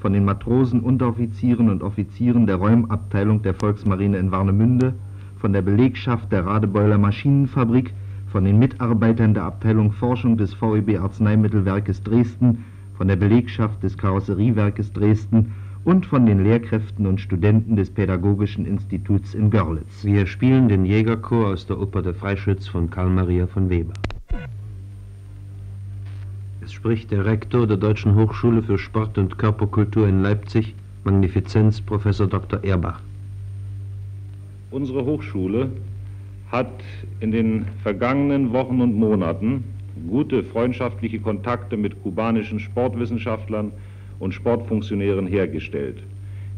[0.00, 4.94] von den Matrosen, Unteroffizieren und Offizieren der Räumabteilung der Volksmarine in Warnemünde,
[5.38, 7.94] von der Belegschaft der Radebeuler Maschinenfabrik,
[8.30, 12.64] von den Mitarbeitern der Abteilung Forschung des VEB Arzneimittelwerkes Dresden,
[12.96, 15.54] von der Belegschaft des Karosseriewerkes Dresden
[15.84, 20.04] und von den Lehrkräften und Studenten des Pädagogischen Instituts in Görlitz.
[20.04, 23.94] Wir spielen den Jägerchor aus der Oper Der Freischütz von Karl Maria von Weber.
[26.60, 30.74] Es spricht der Rektor der Deutschen Hochschule für Sport und Körperkultur in Leipzig,
[31.04, 32.62] Magnifizenz Professor Dr.
[32.62, 33.00] Erbach.
[34.70, 35.70] Unsere Hochschule
[36.50, 36.70] hat
[37.20, 39.64] in den vergangenen Wochen und Monaten
[40.08, 43.72] gute freundschaftliche Kontakte mit kubanischen Sportwissenschaftlern
[44.18, 46.02] und Sportfunktionären hergestellt.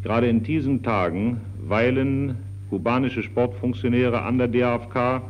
[0.02, 2.36] Gerade in diesen Tagen weilen
[2.70, 5.22] kubanische Sportfunktionäre an der DAFK,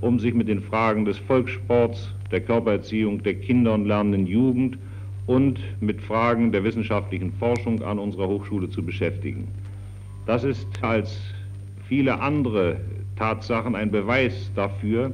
[0.00, 4.78] um sich mit den Fragen des Volkssports, der Körpererziehung der Kinder und lernenden Jugend
[5.26, 9.46] und mit Fragen der wissenschaftlichen Forschung an unserer Hochschule zu beschäftigen.
[10.26, 11.20] Das ist als
[11.88, 12.80] viele andere
[13.16, 15.12] Tatsachen ein Beweis dafür,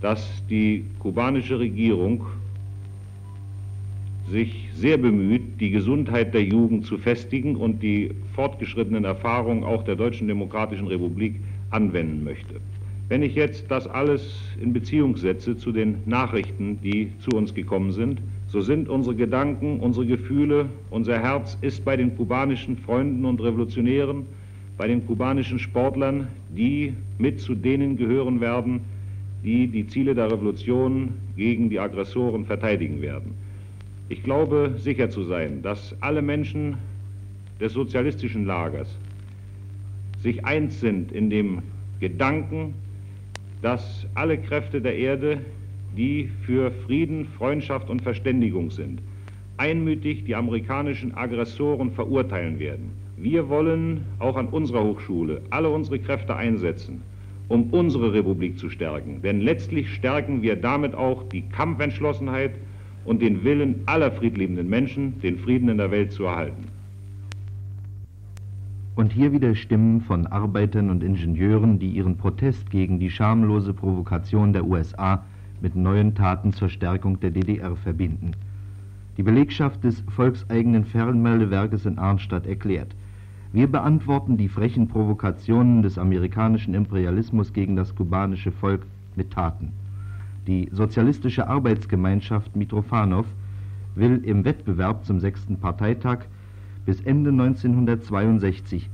[0.00, 2.26] dass die kubanische Regierung
[4.30, 9.96] sich sehr bemüht, die Gesundheit der Jugend zu festigen und die fortgeschrittenen Erfahrungen auch der
[9.96, 11.36] Deutschen Demokratischen Republik
[11.70, 12.60] anwenden möchte.
[13.08, 17.92] Wenn ich jetzt das alles in Beziehung setze zu den Nachrichten, die zu uns gekommen
[17.92, 23.40] sind, so sind unsere Gedanken, unsere Gefühle, unser Herz ist bei den kubanischen Freunden und
[23.40, 24.26] Revolutionären,
[24.76, 28.80] bei den kubanischen Sportlern, die mit zu denen gehören werden,
[29.42, 33.34] die die Ziele der Revolution gegen die Aggressoren verteidigen werden.
[34.08, 36.76] Ich glaube sicher zu sein, dass alle Menschen
[37.60, 38.88] des sozialistischen Lagers
[40.22, 41.62] sich eins sind in dem
[42.00, 42.74] Gedanken,
[43.62, 45.40] dass alle Kräfte der Erde,
[45.96, 49.00] die für Frieden, Freundschaft und Verständigung sind,
[49.56, 53.05] einmütig die amerikanischen Aggressoren verurteilen werden.
[53.18, 57.00] Wir wollen auch an unserer Hochschule alle unsere Kräfte einsetzen,
[57.48, 59.22] um unsere Republik zu stärken.
[59.22, 62.56] Denn letztlich stärken wir damit auch die Kampfentschlossenheit
[63.06, 66.64] und den Willen aller friedliebenden Menschen, den Frieden in der Welt zu erhalten.
[68.96, 74.52] Und hier wieder Stimmen von Arbeitern und Ingenieuren, die ihren Protest gegen die schamlose Provokation
[74.52, 75.24] der USA
[75.62, 78.32] mit neuen Taten zur Stärkung der DDR verbinden.
[79.16, 82.94] Die Belegschaft des volkseigenen Fernmeldewerkes in Arnstadt erklärt,
[83.56, 88.84] wir beantworten die frechen Provokationen des amerikanischen Imperialismus gegen das kubanische Volk
[89.14, 89.72] mit Taten.
[90.46, 93.24] Die Sozialistische Arbeitsgemeinschaft Mitrofanow
[93.94, 96.26] will im Wettbewerb zum sechsten Parteitag
[96.84, 98.90] bis Ende 1962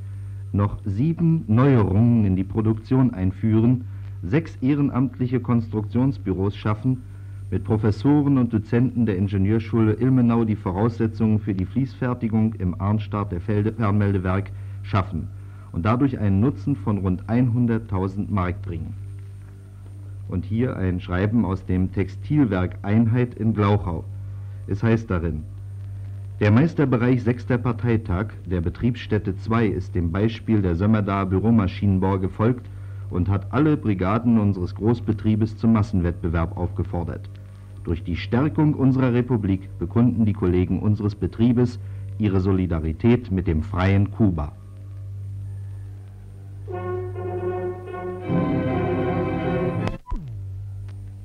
[0.52, 3.86] noch sieben Neuerungen in die Produktion einführen,
[4.22, 7.02] sechs ehrenamtliche Konstruktionsbüros schaffen,
[7.52, 13.42] mit Professoren und Dozenten der Ingenieurschule Ilmenau die Voraussetzungen für die Fließfertigung im Arnstadt der
[13.42, 14.50] Fernmeldewerk
[14.82, 15.28] schaffen
[15.70, 18.94] und dadurch einen Nutzen von rund 100.000 Mark bringen.
[20.28, 24.04] Und hier ein Schreiben aus dem Textilwerk Einheit in Glauchau.
[24.66, 25.42] Es heißt darin,
[26.40, 27.44] der Meisterbereich 6.
[27.62, 32.64] Parteitag der Betriebsstätte 2 ist dem Beispiel der Sömmerdaer Büromaschinenbau gefolgt
[33.10, 37.28] und hat alle Brigaden unseres Großbetriebes zum Massenwettbewerb aufgefordert.
[37.84, 41.80] Durch die Stärkung unserer Republik bekunden die Kollegen unseres Betriebes
[42.18, 44.52] ihre Solidarität mit dem freien Kuba.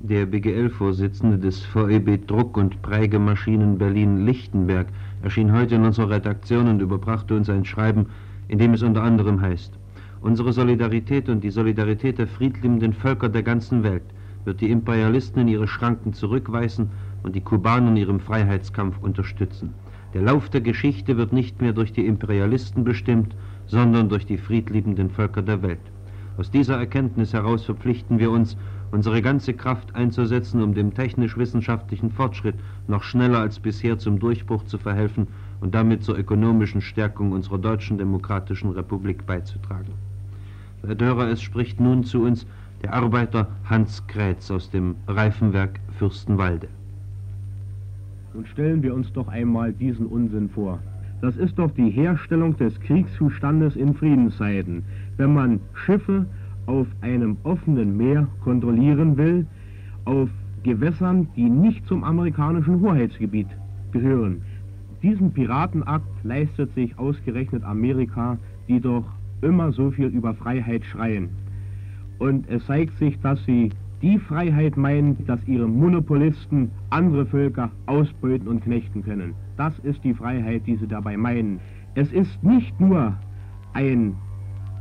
[0.00, 4.88] Der BGL-Vorsitzende des VEB Druck- und Prägemaschinen Berlin-Lichtenberg
[5.22, 8.06] erschien heute in unserer Redaktion und überbrachte uns ein Schreiben,
[8.48, 9.78] in dem es unter anderem heißt,
[10.20, 14.02] Unsere Solidarität und die Solidarität der friedliebenden Völker der ganzen Welt
[14.44, 16.90] wird die Imperialisten in ihre Schranken zurückweisen
[17.22, 19.74] und die Kubaner in ihrem Freiheitskampf unterstützen.
[20.14, 23.34] Der Lauf der Geschichte wird nicht mehr durch die Imperialisten bestimmt,
[23.66, 25.80] sondern durch die friedliebenden Völker der Welt.
[26.38, 28.56] Aus dieser Erkenntnis heraus verpflichten wir uns,
[28.90, 32.54] unsere ganze Kraft einzusetzen, um dem technisch-wissenschaftlichen Fortschritt
[32.86, 35.26] noch schneller als bisher zum Durchbruch zu verhelfen
[35.60, 39.92] und damit zur ökonomischen Stärkung unserer deutschen demokratischen Republik beizutragen.
[40.86, 42.46] Herr Dörer, es spricht nun zu uns
[42.82, 46.68] der Arbeiter Hans Krätz aus dem Reifenwerk Fürstenwalde.
[48.34, 50.78] Nun stellen wir uns doch einmal diesen Unsinn vor.
[51.20, 54.84] Das ist doch die Herstellung des Kriegszustandes in Friedenszeiten.
[55.16, 56.26] Wenn man Schiffe
[56.66, 59.46] auf einem offenen Meer kontrollieren will,
[60.04, 60.28] auf
[60.62, 63.48] Gewässern, die nicht zum amerikanischen Hoheitsgebiet
[63.90, 64.42] gehören.
[65.02, 69.04] Diesen Piratenakt leistet sich ausgerechnet Amerika, die doch
[69.40, 71.30] immer so viel über Freiheit schreien.
[72.18, 73.70] Und es zeigt sich, dass sie
[74.02, 79.34] die Freiheit meinen, dass ihre Monopolisten andere Völker ausbeuten und knechten können.
[79.56, 81.58] Das ist die Freiheit, die sie dabei meinen.
[81.94, 83.14] Es ist nicht nur
[83.72, 84.14] ein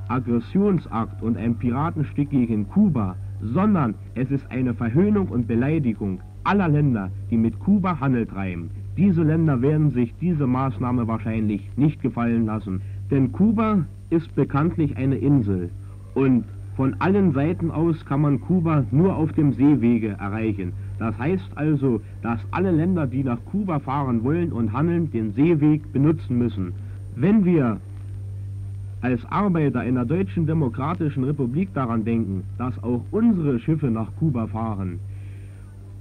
[0.08, 7.12] Aggressionsakt und ein Piratenstück gegen Kuba, sondern es ist eine Verhöhnung und Beleidigung aller Länder,
[7.30, 8.70] die mit Kuba Handel treiben.
[8.96, 12.82] Diese Länder werden sich diese Maßnahme wahrscheinlich nicht gefallen lassen,
[13.12, 15.70] denn Kuba ist bekanntlich eine Insel
[16.14, 16.46] und
[16.78, 20.74] von allen Seiten aus kann man Kuba nur auf dem Seewege erreichen.
[21.00, 25.92] Das heißt also, dass alle Länder, die nach Kuba fahren wollen und handeln, den Seeweg
[25.92, 26.74] benutzen müssen.
[27.16, 27.80] Wenn wir
[29.02, 34.46] als Arbeiter in der Deutschen Demokratischen Republik daran denken, dass auch unsere Schiffe nach Kuba
[34.46, 35.00] fahren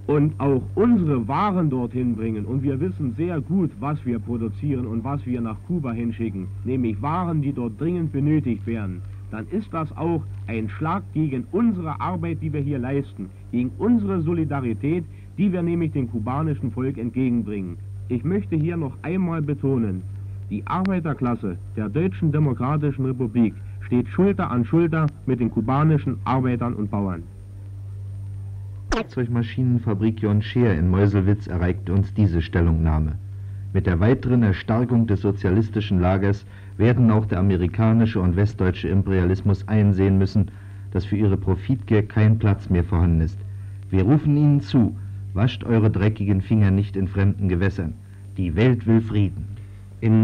[0.07, 5.03] und auch unsere Waren dorthin bringen und wir wissen sehr gut, was wir produzieren und
[5.05, 9.01] was wir nach Kuba hinschicken, nämlich Waren, die dort dringend benötigt werden,
[9.37, 14.23] dann ist das auch ein Schlag gegen unsere Arbeit, die wir hier leisten, gegen unsere
[14.23, 15.05] Solidarität,
[15.37, 17.77] die wir nämlich dem kubanischen Volk entgegenbringen.
[18.09, 20.03] Ich möchte hier noch einmal betonen,
[20.49, 26.91] die Arbeiterklasse der Deutschen Demokratischen Republik steht Schulter an Schulter mit den kubanischen Arbeitern und
[26.91, 27.23] Bauern.
[28.91, 33.13] Fahrzeugmaschinenfabrik John Scheer in Meuselwitz erreicht uns diese Stellungnahme.
[33.75, 36.47] Mit der weiteren Erstarkung des sozialistischen Lagers
[36.79, 40.51] werden auch der amerikanische und westdeutsche Imperialismus einsehen müssen,
[40.93, 43.39] dass für ihre Profitgier kein Platz mehr vorhanden ist.
[43.91, 44.97] Wir rufen ihnen zu,
[45.35, 47.95] wascht eure dreckigen Finger nicht in fremden Gewässern.
[48.37, 49.45] Die Welt will Frieden.
[50.01, 50.23] In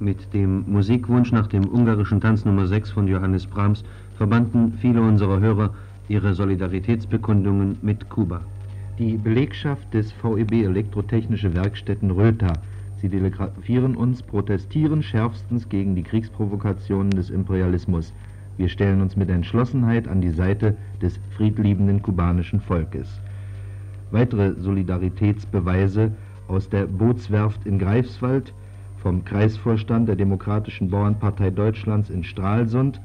[0.00, 3.84] mit dem Musikwunsch nach dem ungarischen Tanz Nummer 6 von Johannes Brahms
[4.16, 5.74] verbanden viele unserer Hörer
[6.08, 8.40] ihre Solidaritätsbekundungen mit Kuba.
[8.98, 12.52] Die Belegschaft des VEB Elektrotechnische Werkstätten Rötha,
[13.00, 18.12] sie telegrafieren uns, protestieren schärfstens gegen die Kriegsprovokationen des Imperialismus.
[18.58, 23.20] Wir stellen uns mit Entschlossenheit an die Seite des friedliebenden kubanischen Volkes.
[24.10, 26.12] Weitere Solidaritätsbeweise
[26.48, 28.52] aus der Bootswerft in Greifswald,
[28.98, 33.00] vom Kreisvorstand der Demokratischen Bauernpartei Deutschlands in Stralsund,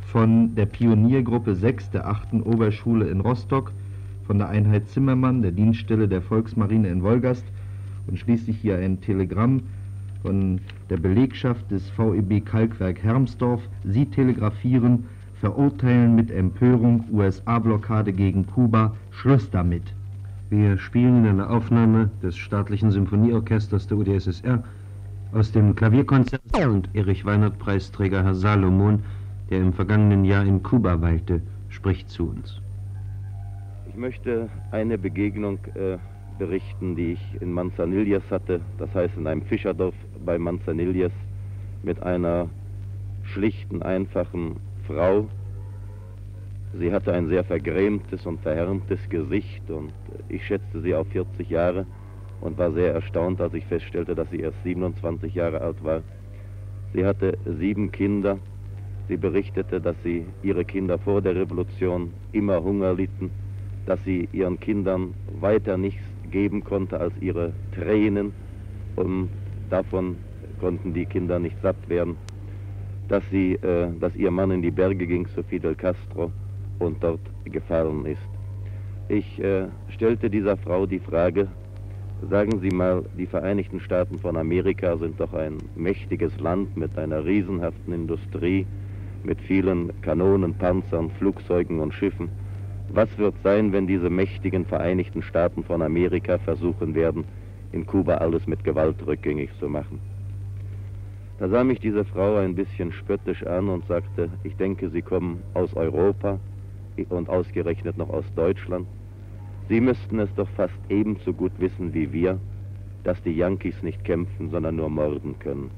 [0.00, 2.34] von der Pioniergruppe 6 der 8.
[2.44, 3.72] Oberschule in Rostock,
[4.26, 7.44] von der Einheit Zimmermann der Dienststelle der Volksmarine in Wolgast
[8.08, 9.62] und schließlich hier ein Telegramm
[10.22, 13.62] von der Belegschaft des VEB Kalkwerk Hermsdorf.
[13.84, 15.04] Sie telegrafieren,
[15.40, 19.84] verurteilen mit Empörung USA-Blockade gegen Kuba, Schluss damit.
[20.50, 24.64] Wir spielen in einer Aufnahme des staatlichen Symphonieorchesters der UdSSR
[25.32, 29.02] aus dem Klavierkonzert und Erich Weinert Preisträger Herr Salomon
[29.50, 32.60] der im vergangenen Jahr in Kuba weilte, spricht zu uns.
[33.88, 35.98] Ich möchte eine Begegnung äh,
[36.38, 41.12] berichten, die ich in Manzanillas hatte, das heißt in einem Fischerdorf bei Manzanillas,
[41.82, 42.48] mit einer
[43.22, 45.28] schlichten, einfachen Frau.
[46.78, 49.92] Sie hatte ein sehr vergrämtes und verhärmtes Gesicht und
[50.28, 51.86] ich schätzte sie auf 40 Jahre
[52.40, 56.02] und war sehr erstaunt, als ich feststellte, dass sie erst 27 Jahre alt war.
[56.92, 58.38] Sie hatte sieben Kinder
[59.08, 63.30] Sie berichtete, dass sie ihre Kinder vor der Revolution immer Hunger litten,
[63.86, 68.32] dass sie ihren Kindern weiter nichts geben konnte als ihre Tränen
[68.96, 69.28] und
[69.70, 70.16] davon
[70.60, 72.16] konnten die Kinder nicht satt werden,
[73.08, 76.30] dass, sie, äh, dass ihr Mann in die Berge ging zu Fidel Castro
[76.78, 78.20] und dort gefallen ist.
[79.08, 81.48] Ich äh, stellte dieser Frau die Frage,
[82.28, 87.24] sagen Sie mal, die Vereinigten Staaten von Amerika sind doch ein mächtiges Land mit einer
[87.24, 88.66] riesenhaften Industrie,
[89.24, 92.28] mit vielen Kanonen, Panzern, Flugzeugen und Schiffen.
[92.90, 97.24] Was wird sein, wenn diese mächtigen Vereinigten Staaten von Amerika versuchen werden,
[97.72, 100.00] in Kuba alles mit Gewalt rückgängig zu machen?
[101.38, 105.42] Da sah mich diese Frau ein bisschen spöttisch an und sagte, ich denke, Sie kommen
[105.54, 106.40] aus Europa
[107.10, 108.86] und ausgerechnet noch aus Deutschland.
[109.68, 112.40] Sie müssten es doch fast ebenso gut wissen wie wir,
[113.04, 115.70] dass die Yankees nicht kämpfen, sondern nur morden können.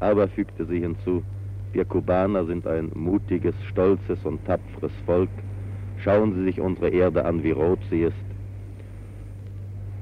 [0.00, 1.22] Aber fügte sie hinzu,
[1.72, 5.30] wir Kubaner sind ein mutiges, stolzes und tapferes Volk.
[6.04, 8.24] Schauen Sie sich unsere Erde an, wie rot sie ist.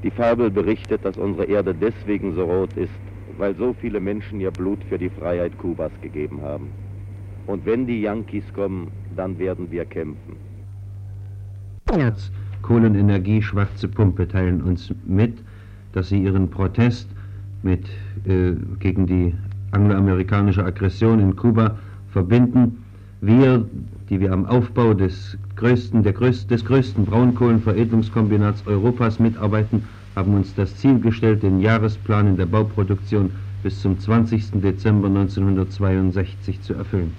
[0.03, 2.93] Die Fabel berichtet, dass unsere Erde deswegen so rot ist,
[3.39, 6.71] weil so viele Menschen ihr Blut für die Freiheit Kubas gegeben haben.
[7.47, 10.37] Und wenn die Yankees kommen, dann werden wir kämpfen.
[11.97, 12.33] Jetzt
[12.63, 15.39] Kohlenenergie, schwarze Pumpe teilen uns mit,
[15.93, 17.09] dass sie ihren Protest
[17.63, 17.87] mit,
[18.27, 19.35] äh, gegen die
[19.71, 21.79] angloamerikanische Aggression in Kuba
[22.09, 22.85] verbinden.
[23.21, 23.65] Wir,
[24.13, 29.85] die wir am Aufbau des größten, der größten, des größten Braunkohlenveredelungskombinats Europas mitarbeiten,
[30.15, 33.31] haben uns das Ziel gestellt, den Jahresplan in der Bauproduktion
[33.63, 34.61] bis zum 20.
[34.61, 37.11] Dezember 1962 zu erfüllen.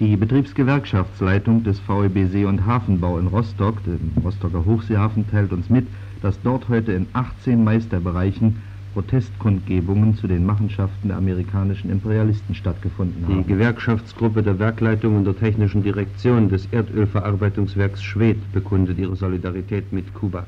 [0.00, 5.86] Die Betriebsgewerkschaftsleitung des VEB See- und Hafenbau in Rostock, dem Rostocker Hochseehafen, teilt uns mit,
[6.22, 8.56] dass dort heute in 18 Meisterbereichen
[8.92, 13.38] Protestkundgebungen zu den Machenschaften der amerikanischen Imperialisten stattgefunden haben.
[13.38, 20.12] Die Gewerkschaftsgruppe der Werkleitung und der technischen Direktion des Erdölverarbeitungswerks Schwedt bekundet ihre Solidarität mit
[20.14, 20.46] Kuba.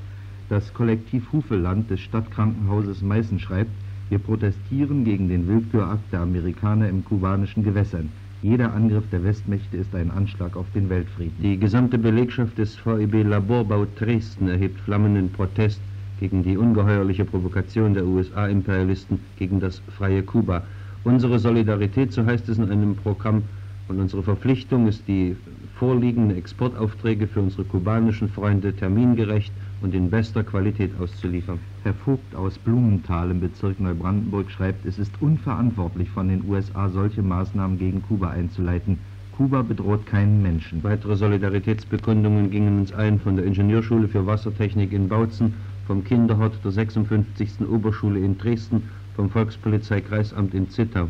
[0.48, 3.70] Das Kollektiv Hufeland des Stadtkrankenhauses Meißen schreibt,
[4.10, 8.10] wir protestieren gegen den Willkürakt der Amerikaner im kubanischen Gewässern.
[8.42, 11.32] Jeder Angriff der Westmächte ist ein Anschlag auf den Weltfrieden.
[11.42, 15.80] Die gesamte Belegschaft des VEB Laborbau Dresden erhebt flammenden Protest
[16.20, 20.62] gegen die ungeheuerliche Provokation der USA-Imperialisten gegen das freie Kuba.
[21.04, 23.42] Unsere Solidarität, so heißt es in einem Programm,
[23.86, 25.36] Und unsere Verpflichtung ist, die
[25.78, 29.52] vorliegenden Exportaufträge für unsere kubanischen Freunde termingerecht
[29.82, 31.58] und in bester Qualität auszuliefern.
[31.82, 37.22] Herr Vogt aus Blumenthal im Bezirk Neubrandenburg schreibt, es ist unverantwortlich von den USA solche
[37.22, 38.98] Maßnahmen gegen Kuba einzuleiten.
[39.36, 40.82] Kuba bedroht keinen Menschen.
[40.82, 45.52] Weitere Solidaritätsbekundungen gingen uns ein von der Ingenieurschule für Wassertechnik in Bautzen,
[45.86, 47.60] vom Kinderhort der 56.
[47.68, 48.84] Oberschule in Dresden,
[49.16, 51.08] vom Volkspolizeikreisamt in Zittau,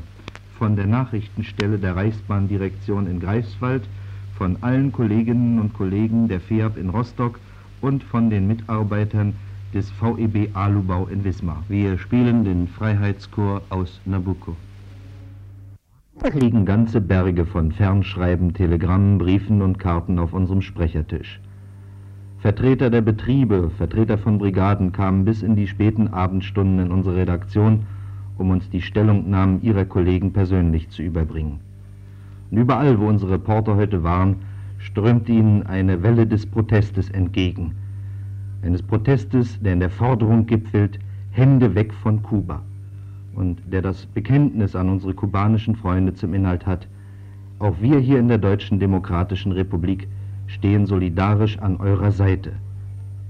[0.58, 3.84] von der Nachrichtenstelle der Reichsbahndirektion in Greifswald,
[4.36, 7.38] von allen Kolleginnen und Kollegen der FEAB in Rostock
[7.80, 9.34] und von den Mitarbeitern
[9.72, 11.62] des VEB Alubau in Wismar.
[11.68, 14.56] Wir spielen den Freiheitschor aus Nabucco.
[16.20, 21.40] Da liegen ganze Berge von Fernschreiben, Telegrammen, Briefen und Karten auf unserem Sprechertisch.
[22.44, 27.86] Vertreter der Betriebe, Vertreter von Brigaden kamen bis in die späten Abendstunden in unsere Redaktion,
[28.36, 31.60] um uns die Stellungnahmen ihrer Kollegen persönlich zu überbringen.
[32.50, 34.36] Und überall, wo unsere Reporter heute waren,
[34.76, 37.72] strömte ihnen eine Welle des Protestes entgegen.
[38.60, 40.98] Eines Protestes, der in der Forderung gipfelt,
[41.30, 42.60] Hände weg von Kuba
[43.34, 46.88] und der das Bekenntnis an unsere kubanischen Freunde zum Inhalt hat,
[47.58, 50.08] auch wir hier in der Deutschen Demokratischen Republik
[50.54, 52.52] stehen solidarisch an eurer Seite.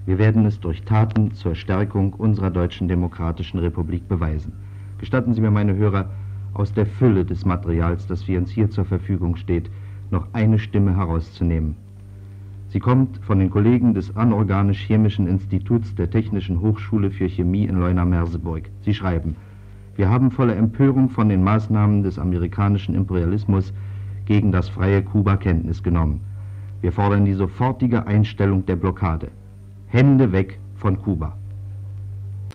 [0.05, 4.53] Wir werden es durch Taten zur Stärkung unserer Deutschen Demokratischen Republik beweisen.
[4.99, 6.11] Gestatten Sie mir, meine Hörer,
[6.53, 9.71] aus der Fülle des Materials, das für uns hier zur Verfügung steht,
[10.11, 11.77] noch eine Stimme herauszunehmen.
[12.69, 18.69] Sie kommt von den Kollegen des Anorganisch-Chemischen Instituts der Technischen Hochschule für Chemie in Leuna-Merseburg.
[18.83, 19.37] Sie schreiben,
[19.97, 23.73] wir haben voller Empörung von den Maßnahmen des amerikanischen Imperialismus
[24.27, 26.21] gegen das freie Kuba Kenntnis genommen.
[26.85, 29.31] Wir fordern die sofortige Einstellung der Blockade.
[29.87, 31.35] Hände weg von Kuba.